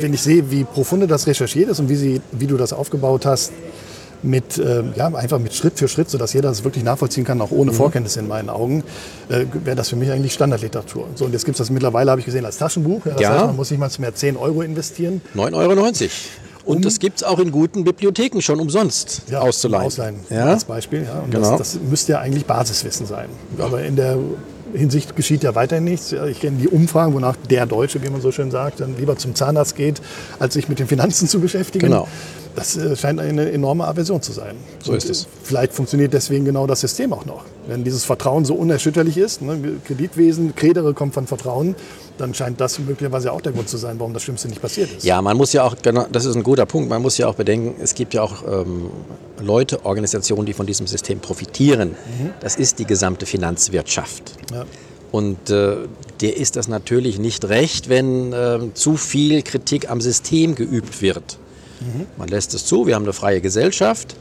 [0.00, 3.24] wenn ich sehe, wie profunde das recherchiert ist und wie, Sie, wie du das aufgebaut
[3.24, 3.52] hast,
[4.22, 7.50] mit, äh, ja, einfach mit Schritt für Schritt, sodass jeder das wirklich nachvollziehen kann, auch
[7.50, 7.76] ohne mhm.
[7.76, 8.82] Vorkenntnisse in meinen Augen,
[9.28, 11.06] äh, wäre das für mich eigentlich Standardliteratur.
[11.14, 13.06] So, und jetzt gibt es das mittlerweile, habe ich gesehen, als Taschenbuch.
[13.06, 13.30] Ja, das ja.
[13.30, 15.20] heißt, man muss nicht mal mehr 10 Euro investieren.
[15.34, 15.90] 9,90 Euro.
[16.66, 19.86] Und um, das gibt es auch in guten Bibliotheken schon umsonst ja, auszuleihen.
[19.86, 20.46] Ausleihen ja?
[20.46, 21.04] als Beispiel.
[21.04, 21.20] Ja.
[21.20, 21.56] Und genau.
[21.56, 23.28] das, das müsste ja eigentlich Basiswissen sein.
[23.56, 23.64] Ja.
[23.66, 24.18] Aber in der
[24.74, 26.12] Hinsicht geschieht ja weiterhin nichts.
[26.12, 29.36] Ich kenne die Umfragen, wonach der Deutsche, wie man so schön sagt, dann lieber zum
[29.36, 30.02] Zahnarzt geht,
[30.40, 31.86] als sich mit den Finanzen zu beschäftigen.
[31.86, 32.08] Genau.
[32.56, 34.56] Das äh, scheint eine enorme Aversion zu sein.
[34.82, 35.26] So ist es.
[35.42, 37.44] Vielleicht funktioniert deswegen genau das System auch noch.
[37.68, 41.76] Wenn dieses Vertrauen so unerschütterlich ist, ne, Kreditwesen, Kredere kommt von Vertrauen,
[42.16, 45.04] dann scheint das möglicherweise auch der Grund zu sein, warum das Schlimmste nicht passiert ist.
[45.04, 47.34] Ja, man muss ja auch, genau, das ist ein guter Punkt, man muss ja auch
[47.34, 48.88] bedenken, es gibt ja auch ähm,
[49.40, 51.90] Leute, Organisationen, die von diesem System profitieren.
[51.90, 52.30] Mhm.
[52.40, 54.32] Das ist die gesamte Finanzwirtschaft.
[54.50, 54.64] Ja.
[55.12, 55.76] Und äh,
[56.22, 61.38] der ist das natürlich nicht recht, wenn äh, zu viel Kritik am System geübt wird.
[61.80, 62.06] Mhm.
[62.16, 64.16] Man lässt es zu, wir haben eine freie Gesellschaft.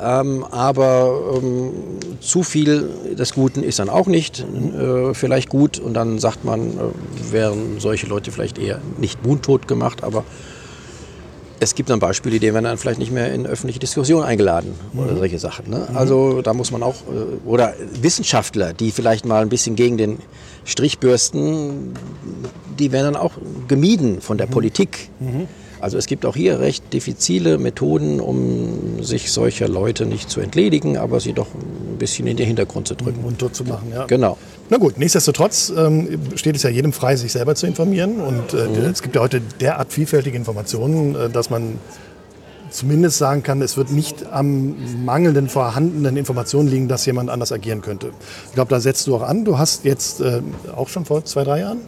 [0.00, 1.72] Ähm, aber ähm,
[2.20, 6.68] zu viel des Guten ist dann auch nicht äh, vielleicht gut und dann sagt man,
[6.68, 10.24] äh, wären solche Leute vielleicht eher nicht mundtot gemacht, aber
[11.60, 15.00] es gibt dann Beispiele, die werden dann vielleicht nicht mehr in öffentliche Diskussion eingeladen mhm.
[15.00, 15.68] oder solche Sachen.
[15.68, 15.88] Ne?
[15.90, 15.96] Mhm.
[15.96, 20.18] Also da muss man auch, äh, oder Wissenschaftler, die vielleicht mal ein bisschen gegen den
[20.64, 21.94] Strich bürsten,
[22.78, 23.32] die werden dann auch
[23.66, 24.52] gemieden von der mhm.
[24.52, 25.10] Politik.
[25.18, 25.48] Mhm.
[25.80, 30.96] Also es gibt auch hier recht diffizile Methoden, um sich solcher Leute nicht zu entledigen,
[30.96, 33.22] aber sie doch ein bisschen in den Hintergrund zu drücken.
[33.22, 34.06] Mundtot zu machen, ja.
[34.06, 34.38] Genau.
[34.70, 38.20] Na gut, nichtsdestotrotz ähm, steht es ja jedem frei, sich selber zu informieren.
[38.20, 38.90] Und äh, mhm.
[38.90, 41.78] es gibt ja heute derart vielfältige Informationen, äh, dass man
[42.70, 47.80] zumindest sagen kann, es wird nicht am mangelnden vorhandenen Informationen liegen, dass jemand anders agieren
[47.80, 48.10] könnte.
[48.48, 49.44] Ich glaube, da setzt du auch an.
[49.44, 50.42] Du hast jetzt äh,
[50.76, 51.78] auch schon vor zwei, drei Jahren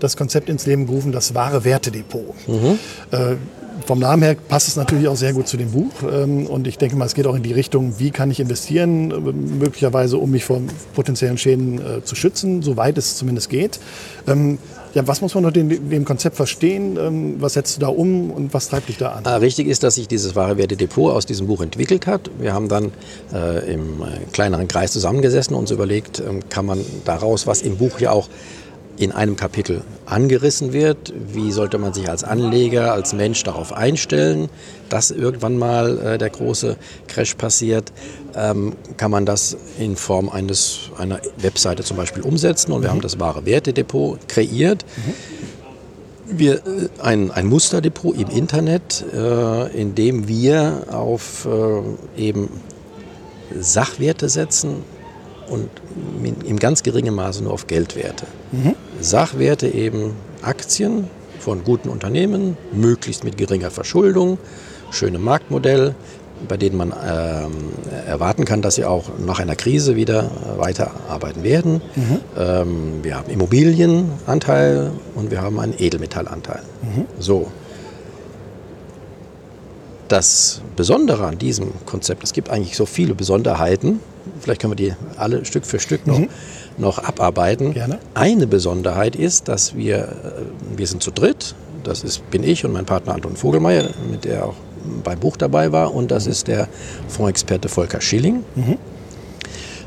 [0.00, 2.34] das Konzept ins Leben gerufen, das wahre Wertedepot.
[2.48, 2.78] Mhm.
[3.10, 3.36] Äh,
[3.86, 5.92] vom Namen her passt es natürlich auch sehr gut zu dem Buch.
[6.10, 9.10] Ähm, und ich denke mal, es geht auch in die Richtung, wie kann ich investieren,
[9.10, 10.60] äh, möglicherweise um mich vor
[10.94, 13.78] potenziellen Schäden äh, zu schützen, soweit es zumindest geht.
[14.26, 14.58] Ähm,
[14.94, 16.96] ja, was muss man unter dem, Konzept verstehen?
[16.98, 19.24] Ähm, was setzt du da um und was treibt dich da an?
[19.24, 22.30] Ah, richtig ist, dass sich dieses wahre Wertedepot aus diesem Buch entwickelt hat.
[22.38, 22.92] Wir haben dann
[23.32, 28.12] äh, im kleineren Kreis zusammengesessen und uns überlegt, kann man daraus, was im Buch ja
[28.12, 28.28] auch
[28.98, 31.12] in einem Kapitel angerissen wird.
[31.32, 34.48] Wie sollte man sich als Anleger, als Mensch darauf einstellen,
[34.88, 37.92] dass irgendwann mal äh, der große Crash passiert?
[38.34, 42.72] Ähm, kann man das in Form eines, einer Webseite zum Beispiel umsetzen?
[42.72, 42.94] Und wir mhm.
[42.94, 44.84] haben das wahre Wertedepot kreiert.
[44.96, 46.38] Mhm.
[46.38, 52.48] Wir, äh, ein, ein Musterdepot im Internet, äh, in dem wir auf äh, eben
[53.58, 54.82] Sachwerte setzen
[55.50, 55.68] und
[56.44, 58.26] im ganz geringen Maße nur auf Geldwerte.
[58.52, 58.74] Mhm.
[59.00, 61.04] Sachwerte eben Aktien
[61.40, 64.38] von guten Unternehmen, möglichst mit geringer Verschuldung,
[64.90, 65.94] schönem Marktmodell,
[66.46, 67.50] bei denen man ähm,
[68.06, 71.80] erwarten kann, dass sie auch nach einer Krise wieder weiterarbeiten werden.
[71.96, 72.20] Mhm.
[72.38, 76.62] Ähm, wir haben Immobilienanteil und wir haben einen Edelmetallanteil.
[76.82, 77.06] Mhm.
[77.18, 77.48] So.
[80.08, 84.00] Das Besondere an diesem Konzept, es gibt eigentlich so viele Besonderheiten,
[84.40, 86.28] vielleicht können wir die alle Stück für Stück noch, mhm.
[86.76, 87.74] noch abarbeiten.
[87.74, 87.98] Gerne.
[88.14, 92.72] Eine Besonderheit ist, dass wir, äh, wir sind zu dritt, das ist, bin ich und
[92.72, 94.54] mein Partner Anton Vogelmeier, mit der auch
[95.04, 96.32] beim Buch dabei war, und das mhm.
[96.32, 96.68] ist der
[97.08, 98.44] Fondsexperte Volker Schilling.
[98.54, 98.78] Mhm.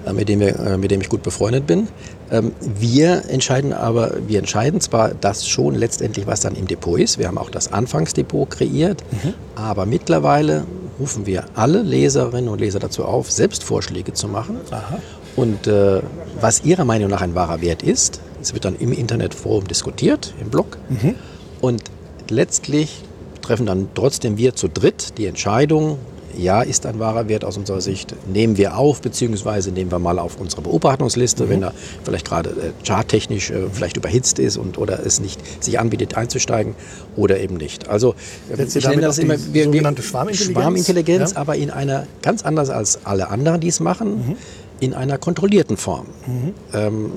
[0.05, 1.87] Äh, mit dem, wir, äh, mit dem ich gut befreundet bin.
[2.31, 7.17] Ähm, wir entscheiden aber, wir entscheiden zwar das schon letztendlich, was dann im Depot ist.
[7.17, 9.33] Wir haben auch das Anfangsdepot kreiert, mhm.
[9.55, 10.65] aber mittlerweile
[10.99, 14.57] rufen wir alle Leserinnen und Leser dazu auf, selbst Vorschläge zu machen.
[14.71, 14.99] Aha.
[15.35, 16.01] Und äh,
[16.39, 20.49] was ihrer Meinung nach ein wahrer Wert ist, es wird dann im Internetforum diskutiert, im
[20.49, 20.77] Blog.
[20.89, 21.15] Mhm.
[21.61, 21.83] Und
[22.29, 23.03] letztlich
[23.41, 25.97] treffen dann trotzdem wir zu dritt die Entscheidung,
[26.37, 28.15] ja, ist ein wahrer Wert aus unserer Sicht.
[28.31, 31.49] Nehmen wir auf, beziehungsweise nehmen wir mal auf unsere Beobachtungsliste, mhm.
[31.49, 35.79] wenn er vielleicht gerade äh, charttechnisch äh, vielleicht überhitzt ist und, oder es nicht sich
[35.79, 36.75] anbietet einzusteigen
[37.15, 37.89] oder eben nicht.
[37.89, 38.15] Also
[38.53, 41.37] Setzt ich nenne das immer wir, sogenannte Schwarmintelligenz, Schwarmintelligenz ja.
[41.37, 44.35] aber in einer ganz anders als alle anderen, die es machen, mhm.
[44.79, 46.07] in einer kontrollierten Form.
[46.25, 46.53] Mhm.
[46.73, 47.11] Ähm,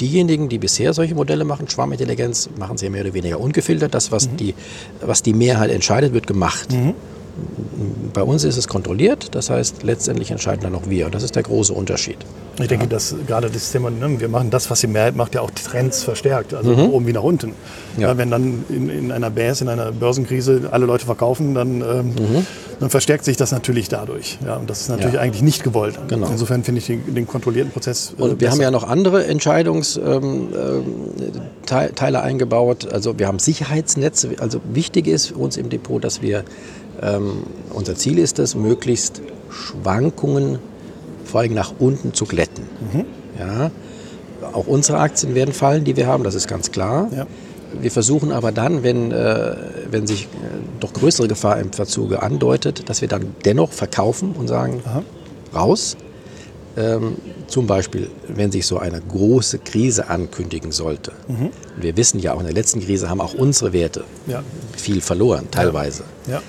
[0.00, 3.94] diejenigen, die bisher solche Modelle machen, Schwarmintelligenz, machen sie ja mehr oder weniger ungefiltert.
[3.94, 4.36] Das, was, mhm.
[4.36, 4.54] die,
[5.00, 6.72] was die Mehrheit entscheidet, wird gemacht.
[6.72, 6.94] Mhm.
[8.12, 11.10] Bei uns ist es kontrolliert, das heißt, letztendlich entscheiden dann noch wir.
[11.10, 12.16] Das ist der große Unterschied.
[12.58, 12.90] Ich denke, ja.
[12.90, 15.62] dass gerade das Thema, ne, wir machen das, was die Mehrheit macht, ja auch die
[15.62, 16.90] Trends verstärkt, also mhm.
[16.90, 17.52] oben wie nach unten.
[17.98, 18.08] Ja.
[18.08, 22.06] Ja, wenn dann in, in einer Bärs, in einer Börsenkrise alle Leute verkaufen, dann, ähm,
[22.06, 22.46] mhm.
[22.80, 24.38] dann verstärkt sich das natürlich dadurch.
[24.44, 25.98] Ja, und das ist natürlich eigentlich nicht gewollt.
[26.08, 26.28] Genau.
[26.28, 28.14] Insofern finde ich den, den, kontrollierten Prozess.
[28.18, 28.52] Äh, und wir besser.
[28.52, 30.48] haben ja noch andere Entscheidungsteile ähm,
[31.68, 32.88] äh, eingebaut.
[32.90, 34.30] Also wir haben Sicherheitsnetze.
[34.40, 36.44] Also wichtig ist für uns im Depot, dass wir
[37.02, 40.58] ähm, unser Ziel ist es, möglichst Schwankungen
[41.24, 42.64] vor allem nach unten zu glätten.
[42.92, 43.04] Mhm.
[43.38, 43.70] Ja,
[44.52, 47.08] auch unsere Aktien werden fallen, die wir haben, das ist ganz klar.
[47.14, 47.26] Ja.
[47.80, 49.56] Wir versuchen aber dann, wenn, äh,
[49.90, 50.26] wenn sich äh,
[50.80, 55.02] doch größere Gefahr im Verzuge andeutet, dass wir dann dennoch verkaufen und sagen, Aha.
[55.54, 55.96] raus.
[56.78, 61.12] Ähm, zum Beispiel, wenn sich so eine große Krise ankündigen sollte.
[61.26, 61.50] Mhm.
[61.76, 64.42] Wir wissen ja auch, in der letzten Krise haben auch unsere Werte ja.
[64.76, 66.04] viel verloren, teilweise.
[66.28, 66.42] Ja.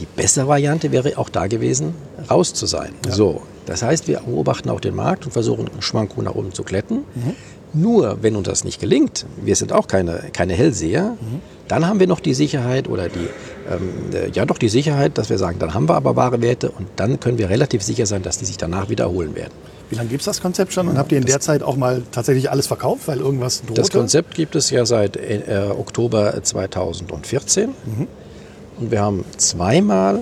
[0.00, 1.94] Die bessere Variante wäre auch da gewesen,
[2.30, 2.92] raus zu sein.
[3.06, 3.12] Ja.
[3.12, 7.04] So, das heißt, wir beobachten auch den Markt und versuchen, Schwankungen nach oben zu glätten.
[7.14, 7.34] Mhm.
[7.72, 11.40] Nur, wenn uns das nicht gelingt, wir sind auch keine, keine Hellseher, mhm.
[11.68, 13.28] dann haben wir noch die Sicherheit oder die,
[13.70, 16.70] ähm, äh, ja doch die Sicherheit, dass wir sagen, dann haben wir aber wahre Werte
[16.70, 19.52] und dann können wir relativ sicher sein, dass die sich danach wiederholen werden.
[19.90, 22.02] Wie lange gibt es das Konzept schon und habt ihr in der Zeit auch mal
[22.10, 23.74] tatsächlich alles verkauft, weil irgendwas drohte?
[23.74, 27.68] Das Konzept gibt es ja seit äh, Oktober 2014.
[27.68, 28.06] Mhm.
[28.80, 30.20] Und wir haben zweimal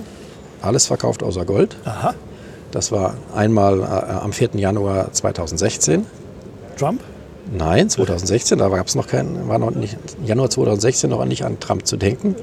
[0.61, 1.77] alles verkauft außer Gold.
[1.85, 2.13] Aha.
[2.71, 4.49] Das war einmal äh, am 4.
[4.55, 6.05] Januar 2016.
[6.77, 7.01] Trump?
[7.51, 11.59] Nein, 2016, da gab es noch keinen, war noch nicht, Januar 2016 noch nicht an
[11.59, 12.35] Trump zu denken.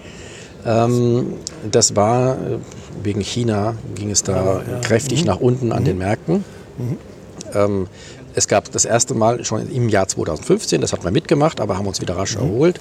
[0.64, 1.34] Ähm,
[1.70, 2.58] das war äh,
[3.04, 4.80] wegen China, ging es da ja, ja.
[4.80, 5.26] kräftig mhm.
[5.26, 5.86] nach unten an mhm.
[5.86, 6.44] den Märkten.
[6.78, 6.98] Mhm.
[7.54, 7.86] Ähm,
[8.34, 11.86] es gab das erste Mal schon im Jahr 2015, das hat man mitgemacht, aber haben
[11.86, 12.42] uns wieder rasch mhm.
[12.42, 12.80] erholt.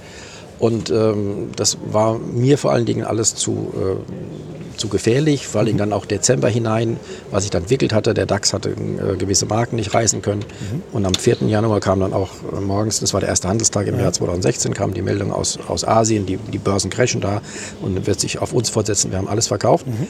[0.60, 5.68] Und ähm, das war mir vor allen Dingen alles zu, äh, zu gefährlich, vor allen
[5.68, 6.98] Dingen dann auch Dezember hinein,
[7.32, 8.14] was sich dann entwickelt hatte.
[8.14, 10.42] Der DAX hatte äh, gewisse Marken nicht reißen können.
[10.42, 10.84] Mhm.
[10.94, 11.38] Und am 4.
[11.48, 14.04] Januar kam dann auch äh, morgens, das war der erste Handelstag im ja.
[14.04, 17.42] Jahr 2016, kam die Meldung aus, aus Asien, die, die Börsen crashen da
[17.82, 19.12] und wird sich auf uns fortsetzen.
[19.12, 19.88] Wir haben alles verkauft.
[19.88, 20.08] Mhm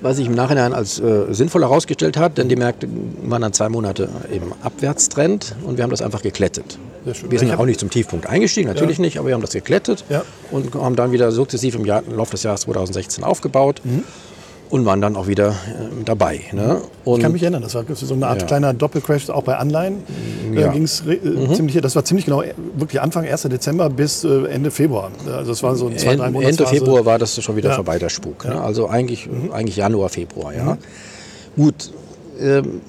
[0.00, 2.88] was sich im Nachhinein als äh, sinnvoll herausgestellt hat, denn die Märkte
[3.22, 6.78] waren dann zwei Monate im Abwärtstrend und wir haben das einfach geklettet.
[7.04, 9.02] Wir sind ja auch nicht zum Tiefpunkt eingestiegen, natürlich ja.
[9.02, 10.24] nicht, aber wir haben das geklettet ja.
[10.50, 13.80] und haben dann wieder sukzessiv im, Jahr, im Laufe des Jahres 2016 aufgebaut.
[13.84, 14.04] Mhm
[14.70, 16.40] und waren dann auch wieder äh, dabei.
[16.52, 16.80] Ne?
[17.04, 18.46] ich kann mich erinnern, das war so eine Art ja.
[18.46, 20.02] kleiner Doppelcrash auch bei Anleihen.
[20.52, 20.62] Ja.
[20.62, 21.54] Da ging's, äh, mhm.
[21.54, 22.42] ziemlich, das war ziemlich genau,
[22.76, 23.42] wirklich Anfang 1.
[23.42, 25.10] Dezember bis äh, Ende Februar.
[25.26, 26.50] Also das war so ein zwei, drei Monate.
[26.50, 27.74] Ende Februar war das schon wieder ja.
[27.74, 28.44] vorbei, der Spuk.
[28.44, 28.60] Ne?
[28.60, 29.52] Also eigentlich, mhm.
[29.52, 30.54] eigentlich Januar, Februar.
[30.54, 30.74] Ja.
[30.74, 30.78] Mhm.
[31.56, 31.92] Gut,
[32.40, 32.80] ähm,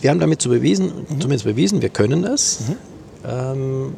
[0.00, 1.20] wir haben damit zu bewiesen, mhm.
[1.20, 2.62] zumindest bewiesen, wir können es.
[3.26, 3.94] Ähm,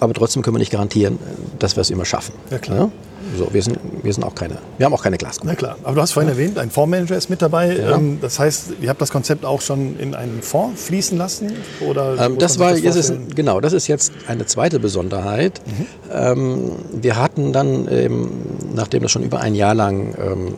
[0.00, 1.18] aber trotzdem können wir nicht garantieren,
[1.58, 2.34] dass wir es immer schaffen.
[2.50, 2.78] Ja, klar.
[2.78, 2.90] Ja?
[3.38, 5.52] So, wir, sind, wir, sind auch keine, wir haben auch keine Glaskugel.
[5.52, 6.34] Na klar, aber du hast vorhin ja.
[6.38, 7.76] erwähnt, ein Fondsmanager ist mit dabei.
[7.76, 7.96] Ja.
[7.96, 11.52] Ähm, das heißt, ihr habt das Konzept auch schon in einen Fonds fließen lassen?
[11.80, 15.60] Oder ähm, das war, das ist, genau, das ist jetzt eine zweite Besonderheit.
[15.64, 15.86] Mhm.
[16.12, 18.30] Ähm, wir hatten dann, ähm,
[18.74, 20.52] nachdem das schon über ein Jahr lang ähm, äh,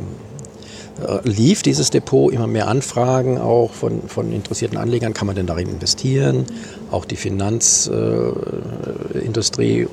[1.25, 5.69] lief dieses Depot immer mehr Anfragen auch von, von interessierten Anlegern, kann man denn darin
[5.69, 6.47] investieren?
[6.91, 9.89] Auch die Finanzindustrie äh,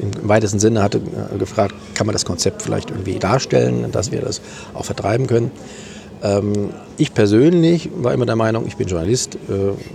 [0.00, 4.20] im weitesten Sinne hatte äh, gefragt, kann man das Konzept vielleicht irgendwie darstellen, dass wir
[4.20, 4.40] das
[4.74, 5.52] auch vertreiben können.
[6.22, 9.38] Ähm, ich persönlich war immer der Meinung, ich bin Journalist, äh,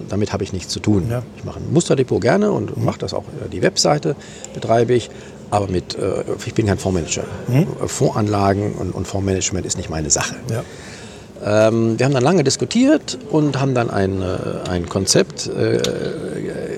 [0.10, 1.08] damit habe ich nichts zu tun.
[1.10, 1.24] Ja.
[1.38, 4.16] Ich mache ein Musterdepot gerne und mache das auch, äh, die Webseite
[4.54, 5.10] betreibe ich.
[5.50, 7.24] Aber mit, äh, ich bin kein Fondsmanager.
[7.48, 7.68] Mhm.
[7.88, 10.36] Fondsanlagen und, und Fondsmanagement ist nicht meine Sache.
[10.52, 10.64] Ja.
[11.44, 16.78] Ähm, wir haben dann lange diskutiert und haben dann ein, äh, ein Konzept äh, äh,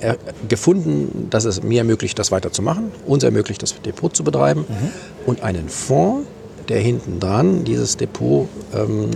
[0.00, 0.14] äh,
[0.48, 4.90] gefunden, das es mir ermöglicht, das weiterzumachen, uns ermöglicht, das Depot zu betreiben mhm.
[5.26, 6.26] und einen Fonds,
[6.68, 9.10] der hinten dran dieses Depot ähm,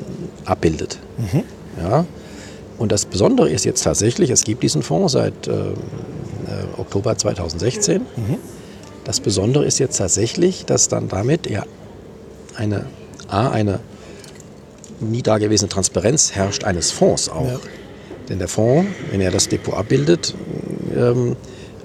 [0.44, 0.98] abbildet.
[1.18, 1.42] Mhm.
[1.83, 2.05] Ja?
[2.78, 5.74] Und das Besondere ist jetzt tatsächlich, es gibt diesen Fonds seit äh, äh
[6.76, 8.02] Oktober 2016.
[8.02, 8.37] Mhm.
[9.04, 11.64] Das Besondere ist jetzt tatsächlich, dass dann damit ja
[12.56, 12.87] eine,
[13.28, 13.80] A, eine
[15.00, 17.46] nie dagewesene Transparenz herrscht eines Fonds auch.
[17.46, 17.60] Ja.
[18.28, 20.34] Denn der Fonds, wenn er das Depot abbildet,
[20.96, 21.37] ähm,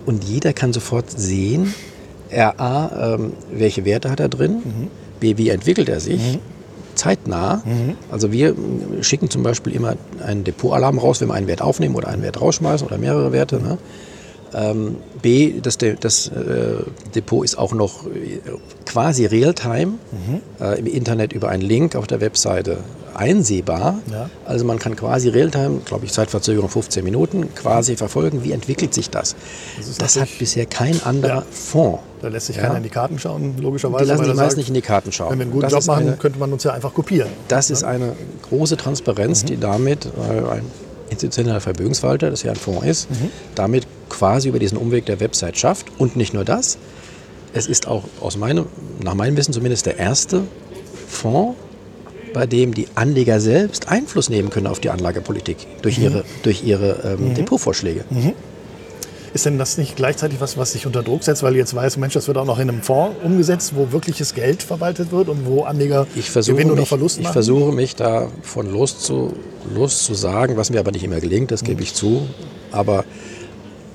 [0.05, 1.73] und jeder kann sofort sehen,
[2.31, 4.87] RA, ähm, welche Werte hat er drin, mhm.
[5.19, 6.39] B, wie entwickelt er sich, mhm.
[6.99, 7.63] Zeitnah.
[7.65, 7.95] Mhm.
[8.11, 8.55] Also wir
[9.01, 12.41] schicken zum Beispiel immer einen Depotalarm raus, wenn wir einen Wert aufnehmen oder einen Wert
[12.41, 13.61] rausschmeißen oder mehrere Werte.
[13.61, 13.77] Ne?
[14.53, 16.83] Ähm, B, das, das äh,
[17.15, 18.39] Depot ist auch noch äh,
[18.85, 20.41] quasi real-time mhm.
[20.59, 22.77] äh, im Internet über einen Link auf der Webseite
[23.19, 23.99] einsehbar.
[24.09, 24.29] Ja.
[24.45, 29.09] Also man kann quasi Realtime, glaube ich, Zeitverzögerung 15 Minuten, quasi verfolgen, wie entwickelt sich
[29.09, 29.35] das.
[29.77, 31.43] Das, das hat bisher kein anderer ja.
[31.51, 31.99] Fonds.
[32.21, 32.63] Da lässt sich ja.
[32.63, 34.05] keiner in die Karten schauen, logischerweise.
[34.05, 35.31] Die lassen sich meist nicht in die Karten schauen.
[35.31, 37.29] Wenn wir einen guten das Job machen, eine, könnte man uns ja einfach kopieren.
[37.49, 38.13] Das ist eine
[38.49, 39.47] große Transparenz, mhm.
[39.47, 40.65] die damit äh, ein
[41.09, 43.31] institutioneller Vermögensverwalter, das ja ein Fonds ist, mhm.
[43.55, 45.87] damit quasi über diesen Umweg der Website schafft.
[45.97, 46.77] Und nicht nur das,
[47.53, 48.65] es ist auch aus meinem,
[49.03, 50.43] nach meinem Wissen zumindest der erste
[51.07, 51.57] Fonds,
[52.33, 56.03] bei dem die Anleger selbst Einfluss nehmen können auf die Anlagepolitik durch mhm.
[56.03, 57.35] ihre, durch ihre ähm, mhm.
[57.35, 58.05] Depotvorschläge.
[58.09, 58.33] Mhm.
[59.31, 62.13] Ist denn das nicht gleichzeitig was, was sich unter Druck setzt, weil jetzt weiß, Mensch,
[62.13, 65.63] das wird auch noch in einem Fonds umgesetzt, wo wirkliches Geld verwaltet wird und wo
[65.63, 67.27] Anleger Gewinn oder Verlust machen?
[67.27, 69.33] Ich versuche mich davon loszu,
[69.75, 72.27] loszusagen, was mir aber nicht immer gelingt, das gebe ich zu.
[72.71, 73.05] Aber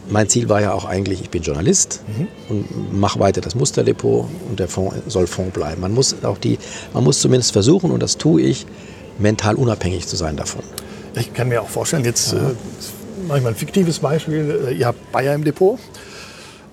[0.09, 2.29] mein Ziel war ja auch eigentlich, ich bin Journalist mhm.
[2.49, 5.81] und mache weiter das Musterdepot und der Fonds soll Fonds bleiben.
[5.81, 6.59] Man muss auch die,
[6.93, 8.67] man muss zumindest versuchen, und das tue ich,
[9.19, 10.63] mental unabhängig zu sein davon.
[11.17, 12.39] Ich kann mir auch vorstellen, jetzt ja.
[12.39, 12.55] äh,
[13.27, 14.69] mache ich mal ein fiktives Beispiel.
[14.69, 15.79] Äh, ihr habt Bayer im Depot.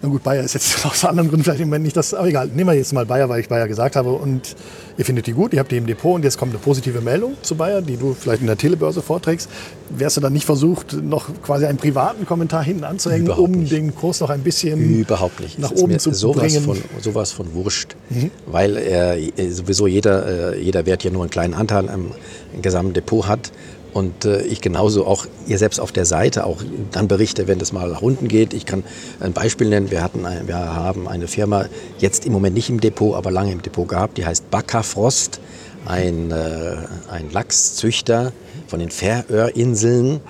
[0.03, 2.47] Na gut, Bayer ist jetzt aus anderen Gründen vielleicht im Moment nicht das, aber egal.
[2.47, 4.11] Nehmen wir jetzt mal Bayer, weil ich Bayer gesagt habe.
[4.13, 4.55] Und
[4.97, 7.35] ihr findet die gut, ihr habt die im Depot und jetzt kommt eine positive Meldung
[7.43, 9.47] zu Bayer, die du vielleicht in der Telebörse vorträgst.
[9.89, 13.71] Wärst du dann nicht versucht, noch quasi einen privaten Kommentar hinten anzuhängen, Überhaupt um nicht.
[13.71, 15.59] den Kurs noch ein bisschen Überhaupt nicht.
[15.59, 16.63] nach oben zu sowas bringen?
[16.63, 17.95] Von, sowas von wurscht.
[18.09, 18.31] Mhm.
[18.47, 22.11] Weil äh, sowieso jeder, äh, jeder Wert ja nur einen kleinen Anteil am
[22.59, 23.51] gesamten Depot hat.
[23.93, 27.73] Und äh, ich genauso auch ihr selbst auf der Seite auch dann berichte, wenn das
[27.73, 28.53] mal nach unten geht.
[28.53, 28.83] Ich kann
[29.19, 29.91] ein Beispiel nennen.
[29.91, 31.65] Wir, hatten ein, wir haben eine Firma
[31.99, 34.17] jetzt im Moment nicht im Depot, aber lange im Depot gehabt.
[34.17, 35.41] Die heißt Baccafrost,
[35.85, 36.77] ein, äh,
[37.11, 38.31] ein Lachszüchter
[38.67, 40.21] von den Färöerinseln.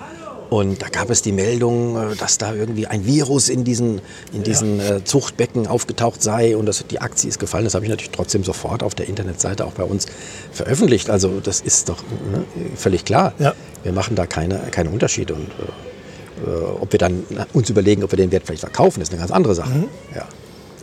[0.52, 4.02] Und da gab es die Meldung, äh, dass da irgendwie ein Virus in diesen,
[4.34, 4.96] in diesen ja.
[4.96, 7.64] Äh, Zuchtbecken aufgetaucht sei und das, die Aktie ist gefallen.
[7.64, 10.04] Das habe ich natürlich trotzdem sofort auf der Internetseite auch bei uns
[10.52, 11.08] veröffentlicht.
[11.08, 12.44] Also das ist doch ne,
[12.76, 13.32] völlig klar.
[13.38, 13.54] Ja.
[13.82, 15.32] Wir machen da keine, keine Unterschiede.
[15.32, 19.10] Und äh, äh, ob wir dann uns überlegen, ob wir den Wert vielleicht verkaufen, ist
[19.10, 19.70] eine ganz andere Sache.
[19.70, 19.88] Mhm.
[20.14, 20.26] Ja.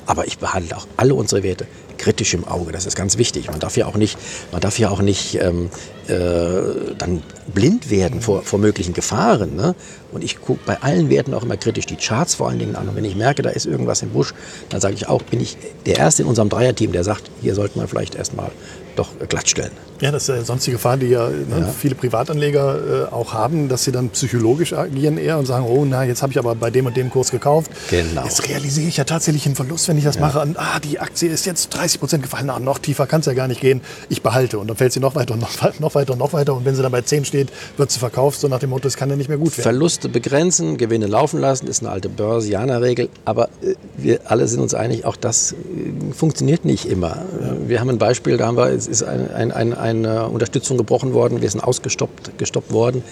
[0.08, 1.68] Aber ich behandle auch alle unsere Werte
[2.10, 2.72] kritisch im Auge.
[2.72, 3.52] Das ist ganz wichtig.
[3.52, 4.18] Man darf ja auch nicht,
[4.52, 5.70] man darf ja auch nicht ähm,
[6.08, 7.22] äh, dann
[7.54, 9.56] blind werden vor, vor möglichen Gefahren.
[9.56, 9.76] Ne?
[10.12, 12.90] Und ich gucke bei allen Werten auch immer kritisch die Charts vor allen Dingen an.
[12.90, 14.34] Und wenn ich merke, da ist irgendwas im Busch,
[14.70, 17.78] dann sage ich auch, bin ich der Erste in unserem Dreierteam, der sagt, hier sollte
[17.78, 18.50] man vielleicht erstmal
[18.96, 19.72] doch glattstellen.
[20.02, 21.68] Ja, das ist ja sonst die Gefahr, die ja, ne, ja.
[21.68, 26.04] viele Privatanleger äh, auch haben, dass sie dann psychologisch agieren eher und sagen, oh na,
[26.04, 27.72] jetzt habe ich aber bei dem und dem Kurs gekauft.
[27.90, 28.24] Genau.
[28.24, 30.22] Jetzt realisiere ich ja tatsächlich einen Verlust, wenn ich das ja.
[30.22, 30.40] mache.
[30.40, 32.48] Und ah, die Aktie ist jetzt 30 Prozent gefallen.
[32.48, 33.82] Na, noch tiefer kann es ja gar nicht gehen.
[34.10, 34.60] Ich behalte.
[34.60, 36.56] Und dann fällt sie noch weiter und noch, noch weiter und noch weiter.
[36.56, 38.98] Und wenn sie dann bei 10 steht, wird sie verkauft, so nach dem Motto, es
[38.98, 39.64] kann ja nicht mehr gut werden.
[39.64, 43.10] Verluste begrenzen, Gewinne laufen lassen, ist eine alte Börsianer-Regel.
[43.26, 47.24] Aber äh, wir alle sind uns einig, auch das äh, funktioniert nicht immer.
[47.68, 51.14] Wir haben ein Beispiel, da haben wir, es ist ein, ein, ein, eine Unterstützung gebrochen
[51.14, 53.04] worden, wir sind ausgestoppt gestoppt worden.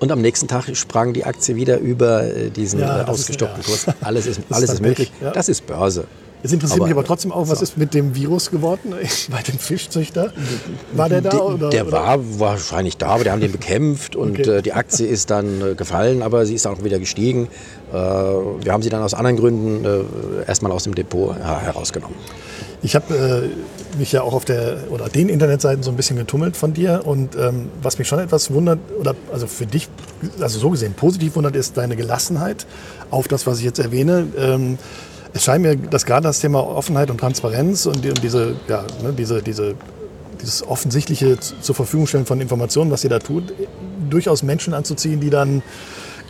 [0.00, 3.92] Und am nächsten Tag sprang die Aktie wieder über äh, diesen ja, ausgestoppten ist, ja.
[3.92, 3.96] Kurs.
[4.06, 5.10] Alles ist, alles ist möglich.
[5.20, 5.32] Ja.
[5.32, 6.04] Das ist Börse.
[6.42, 7.64] Es interessiert aber, mich aber trotzdem auch, was so.
[7.64, 8.94] ist mit dem Virus geworden
[9.30, 10.32] bei den Fischzüchter?
[10.92, 11.30] War der da?
[11.30, 14.58] Der, oder, der war wahrscheinlich da, aber die haben den bekämpft und okay.
[14.58, 17.48] äh, die Aktie ist dann äh, gefallen, aber sie ist auch wieder gestiegen.
[17.92, 19.84] Äh, wir haben sie dann aus anderen Gründen
[20.46, 22.16] erstmal aus dem Depot herausgenommen.
[22.82, 23.50] Ich habe
[23.98, 27.34] mich ja auch auf der oder den Internetseiten so ein bisschen getummelt von dir und
[27.34, 29.88] ähm, was mich schon etwas wundert oder also für dich
[30.40, 32.66] also so gesehen positiv wundert ist deine Gelassenheit
[33.10, 34.28] auf das, was ich jetzt erwähne.
[34.38, 34.78] Ähm,
[35.32, 38.84] es scheint mir, dass gerade das Thema Offenheit und Transparenz und, die, und diese, ja,
[39.02, 39.74] ne, diese, diese,
[40.40, 43.52] dieses offensichtliche zur Verfügung stellen von Informationen, was ihr da tut,
[44.08, 45.62] durchaus Menschen anzuziehen, die dann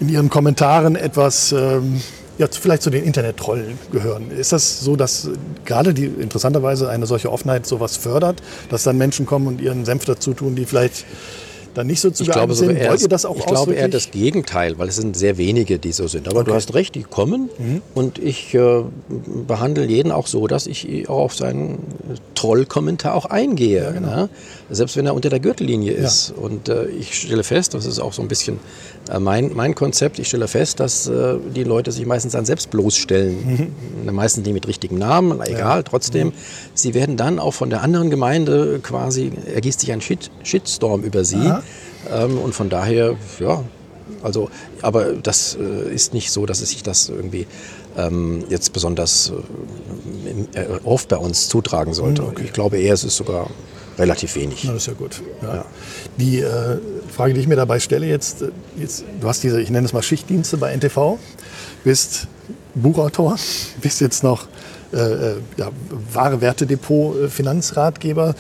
[0.01, 2.01] in ihren Kommentaren etwas ähm,
[2.39, 4.31] ja, vielleicht zu den Internet-Trollen gehören.
[4.31, 5.29] Ist das so, dass
[5.65, 10.05] gerade die interessanterweise eine solche Offenheit sowas fördert, dass dann Menschen kommen und ihren Senf
[10.05, 11.05] dazu tun, die vielleicht
[11.79, 12.79] dann nicht so zu ich glaube, sind?
[12.81, 15.93] Wollt ihr das auch Ich glaube eher das Gegenteil, weil es sind sehr wenige, die
[15.93, 16.29] so sind.
[16.29, 16.51] Aber okay.
[16.51, 17.83] du hast recht, die kommen mhm.
[17.95, 18.83] und ich äh,
[19.47, 21.79] behandle jeden auch so, dass ich auch auf seinen
[22.35, 23.85] Trollkommentar auch eingehe.
[23.85, 24.09] Ja, genau.
[24.09, 24.29] ne?
[24.71, 26.35] Selbst wenn er unter der Gürtellinie ist.
[26.37, 26.43] Ja.
[26.43, 28.59] Und äh, ich stelle fest, das ist auch so ein bisschen
[29.11, 32.71] äh, mein, mein Konzept, ich stelle fest, dass äh, die Leute sich meistens dann selbst
[32.71, 33.73] bloßstellen.
[34.05, 34.15] Mhm.
[34.15, 35.83] Meistens nicht mit richtigem Namen, egal, ja.
[35.83, 36.29] trotzdem.
[36.29, 36.33] Mhm.
[36.75, 41.25] Sie werden dann auch von der anderen Gemeinde quasi, ergießt sich ein Shit, Shitstorm über
[41.25, 41.53] sie.
[42.13, 43.65] Ähm, und von daher, ja,
[44.23, 44.51] also,
[44.83, 47.47] aber das äh, ist nicht so, dass es sich das irgendwie
[47.97, 49.33] ähm, jetzt besonders
[50.55, 52.23] äh, äh oft bei uns zutragen sollte.
[52.23, 52.43] Mhm, okay.
[52.45, 53.51] Ich glaube eher, es ist sogar
[53.99, 54.65] relativ wenig.
[54.65, 55.23] Na, das ist ja gut.
[55.43, 55.55] Ja.
[55.57, 55.65] Ja.
[56.19, 56.79] Die äh,
[57.15, 59.93] Frage, die ich mir dabei stelle jetzt, äh, jetzt, du hast diese, ich nenne es
[59.93, 61.19] mal Schichtdienste bei NTV,
[61.85, 62.29] bist
[62.75, 63.37] Buchautor,
[63.83, 64.47] bist jetzt noch
[64.93, 65.71] äh, äh ja,
[66.13, 68.35] wahre Wertedepot Finanzratgeber.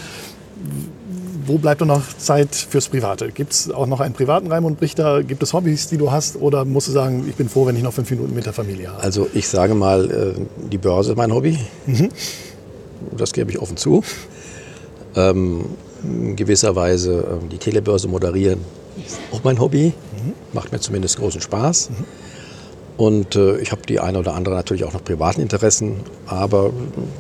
[1.47, 3.31] Wo bleibt noch Zeit fürs Private?
[3.33, 5.23] Gibt es auch noch einen privaten Raimund Brichter?
[5.23, 6.37] Gibt es Hobbys, die du hast?
[6.37, 8.89] Oder musst du sagen, ich bin froh, wenn ich noch fünf Minuten mit der Familie
[8.91, 9.03] habe?
[9.03, 10.35] Also ich sage mal,
[10.71, 11.59] die Börse ist mein Hobby.
[11.87, 12.11] Mhm.
[13.17, 14.03] Das gebe ich offen zu
[15.19, 15.65] ähm,
[16.03, 18.61] in gewisser Weise ähm, die Telebörse moderieren.
[19.33, 20.33] Auch mein Hobby, mhm.
[20.53, 21.91] macht mir zumindest großen Spaß.
[21.91, 22.05] Mhm.
[22.97, 26.73] Und äh, ich habe die eine oder andere natürlich auch noch privaten Interessen, aber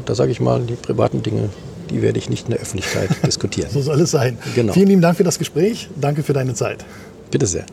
[0.07, 1.51] da sage ich mal, die privaten Dinge,
[1.90, 3.70] die werde ich nicht in der Öffentlichkeit diskutieren.
[3.70, 4.38] so soll es sein.
[4.55, 4.72] Genau.
[4.72, 5.88] Vielen lieben Dank für das Gespräch.
[6.01, 6.84] Danke für deine Zeit.
[7.30, 7.66] Bitte sehr.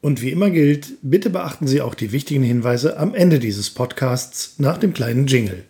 [0.00, 4.54] Und wie immer gilt, bitte beachten Sie auch die wichtigen Hinweise am Ende dieses Podcasts
[4.58, 5.64] nach dem kleinen Jingle.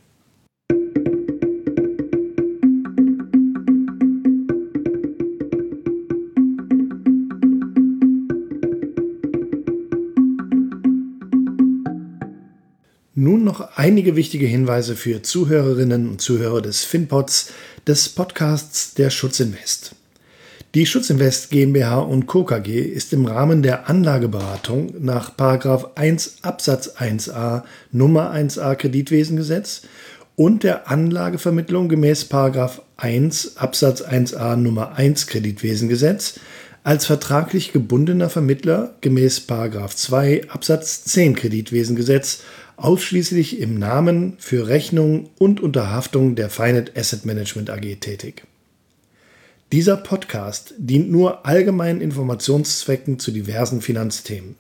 [13.54, 17.52] Noch einige wichtige Hinweise für Zuhörerinnen und Zuhörer des FinPods,
[17.86, 19.94] des Podcasts der Schutzinvest.
[20.74, 22.42] Die Schutzinvest GmbH und Co.
[22.42, 25.38] KG ist im Rahmen der Anlageberatung nach
[25.94, 29.82] 1 Absatz 1a Nummer 1a Kreditwesengesetz
[30.34, 32.28] und der Anlagevermittlung gemäß
[32.96, 36.40] 1 Absatz 1a Nummer 1 Kreditwesengesetz
[36.82, 42.40] als vertraglich gebundener Vermittler gemäß 2 Absatz 10 Kreditwesengesetz
[42.76, 48.44] ausschließlich im Namen für Rechnung und unter Haftung der Finet Asset Management AG tätig.
[49.72, 54.56] Dieser Podcast dient nur allgemeinen Informationszwecken zu diversen Finanzthemen.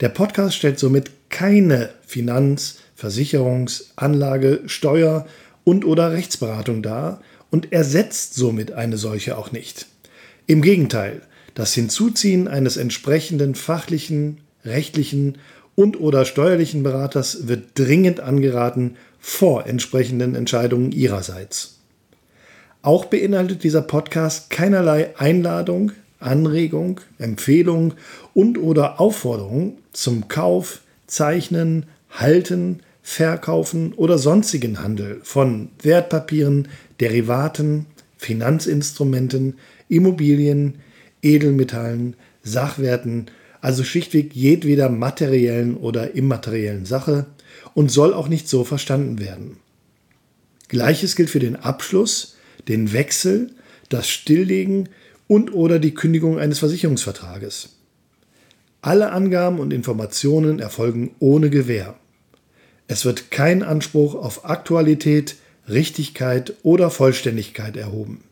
[0.00, 5.26] Der Podcast stellt somit keine Finanz-, Versicherungs-, Anlage-, Steuer-
[5.64, 7.20] und/oder Rechtsberatung dar
[7.50, 9.86] und ersetzt somit eine solche auch nicht.
[10.46, 11.22] Im Gegenteil,
[11.54, 15.38] das Hinzuziehen eines entsprechenden fachlichen, rechtlichen
[15.76, 21.78] und oder steuerlichen Beraters wird dringend angeraten vor entsprechenden Entscheidungen ihrerseits.
[22.82, 27.94] Auch beinhaltet dieser Podcast keinerlei Einladung, Anregung, Empfehlung
[28.34, 36.68] und oder Aufforderung zum Kauf, Zeichnen, Halten, Verkaufen oder sonstigen Handel von Wertpapieren,
[37.00, 39.58] Derivaten, Finanzinstrumenten,
[39.88, 40.80] Immobilien,
[41.22, 43.26] Edelmetallen, Sachwerten
[43.66, 47.26] also schlichtweg jedweder materiellen oder immateriellen Sache
[47.74, 49.56] und soll auch nicht so verstanden werden.
[50.68, 52.36] Gleiches gilt für den Abschluss,
[52.68, 53.50] den Wechsel,
[53.88, 54.88] das Stilllegen
[55.26, 57.70] und oder die Kündigung eines Versicherungsvertrages.
[58.82, 61.96] Alle Angaben und Informationen erfolgen ohne Gewähr.
[62.86, 65.34] Es wird kein Anspruch auf Aktualität,
[65.68, 68.22] Richtigkeit oder Vollständigkeit erhoben.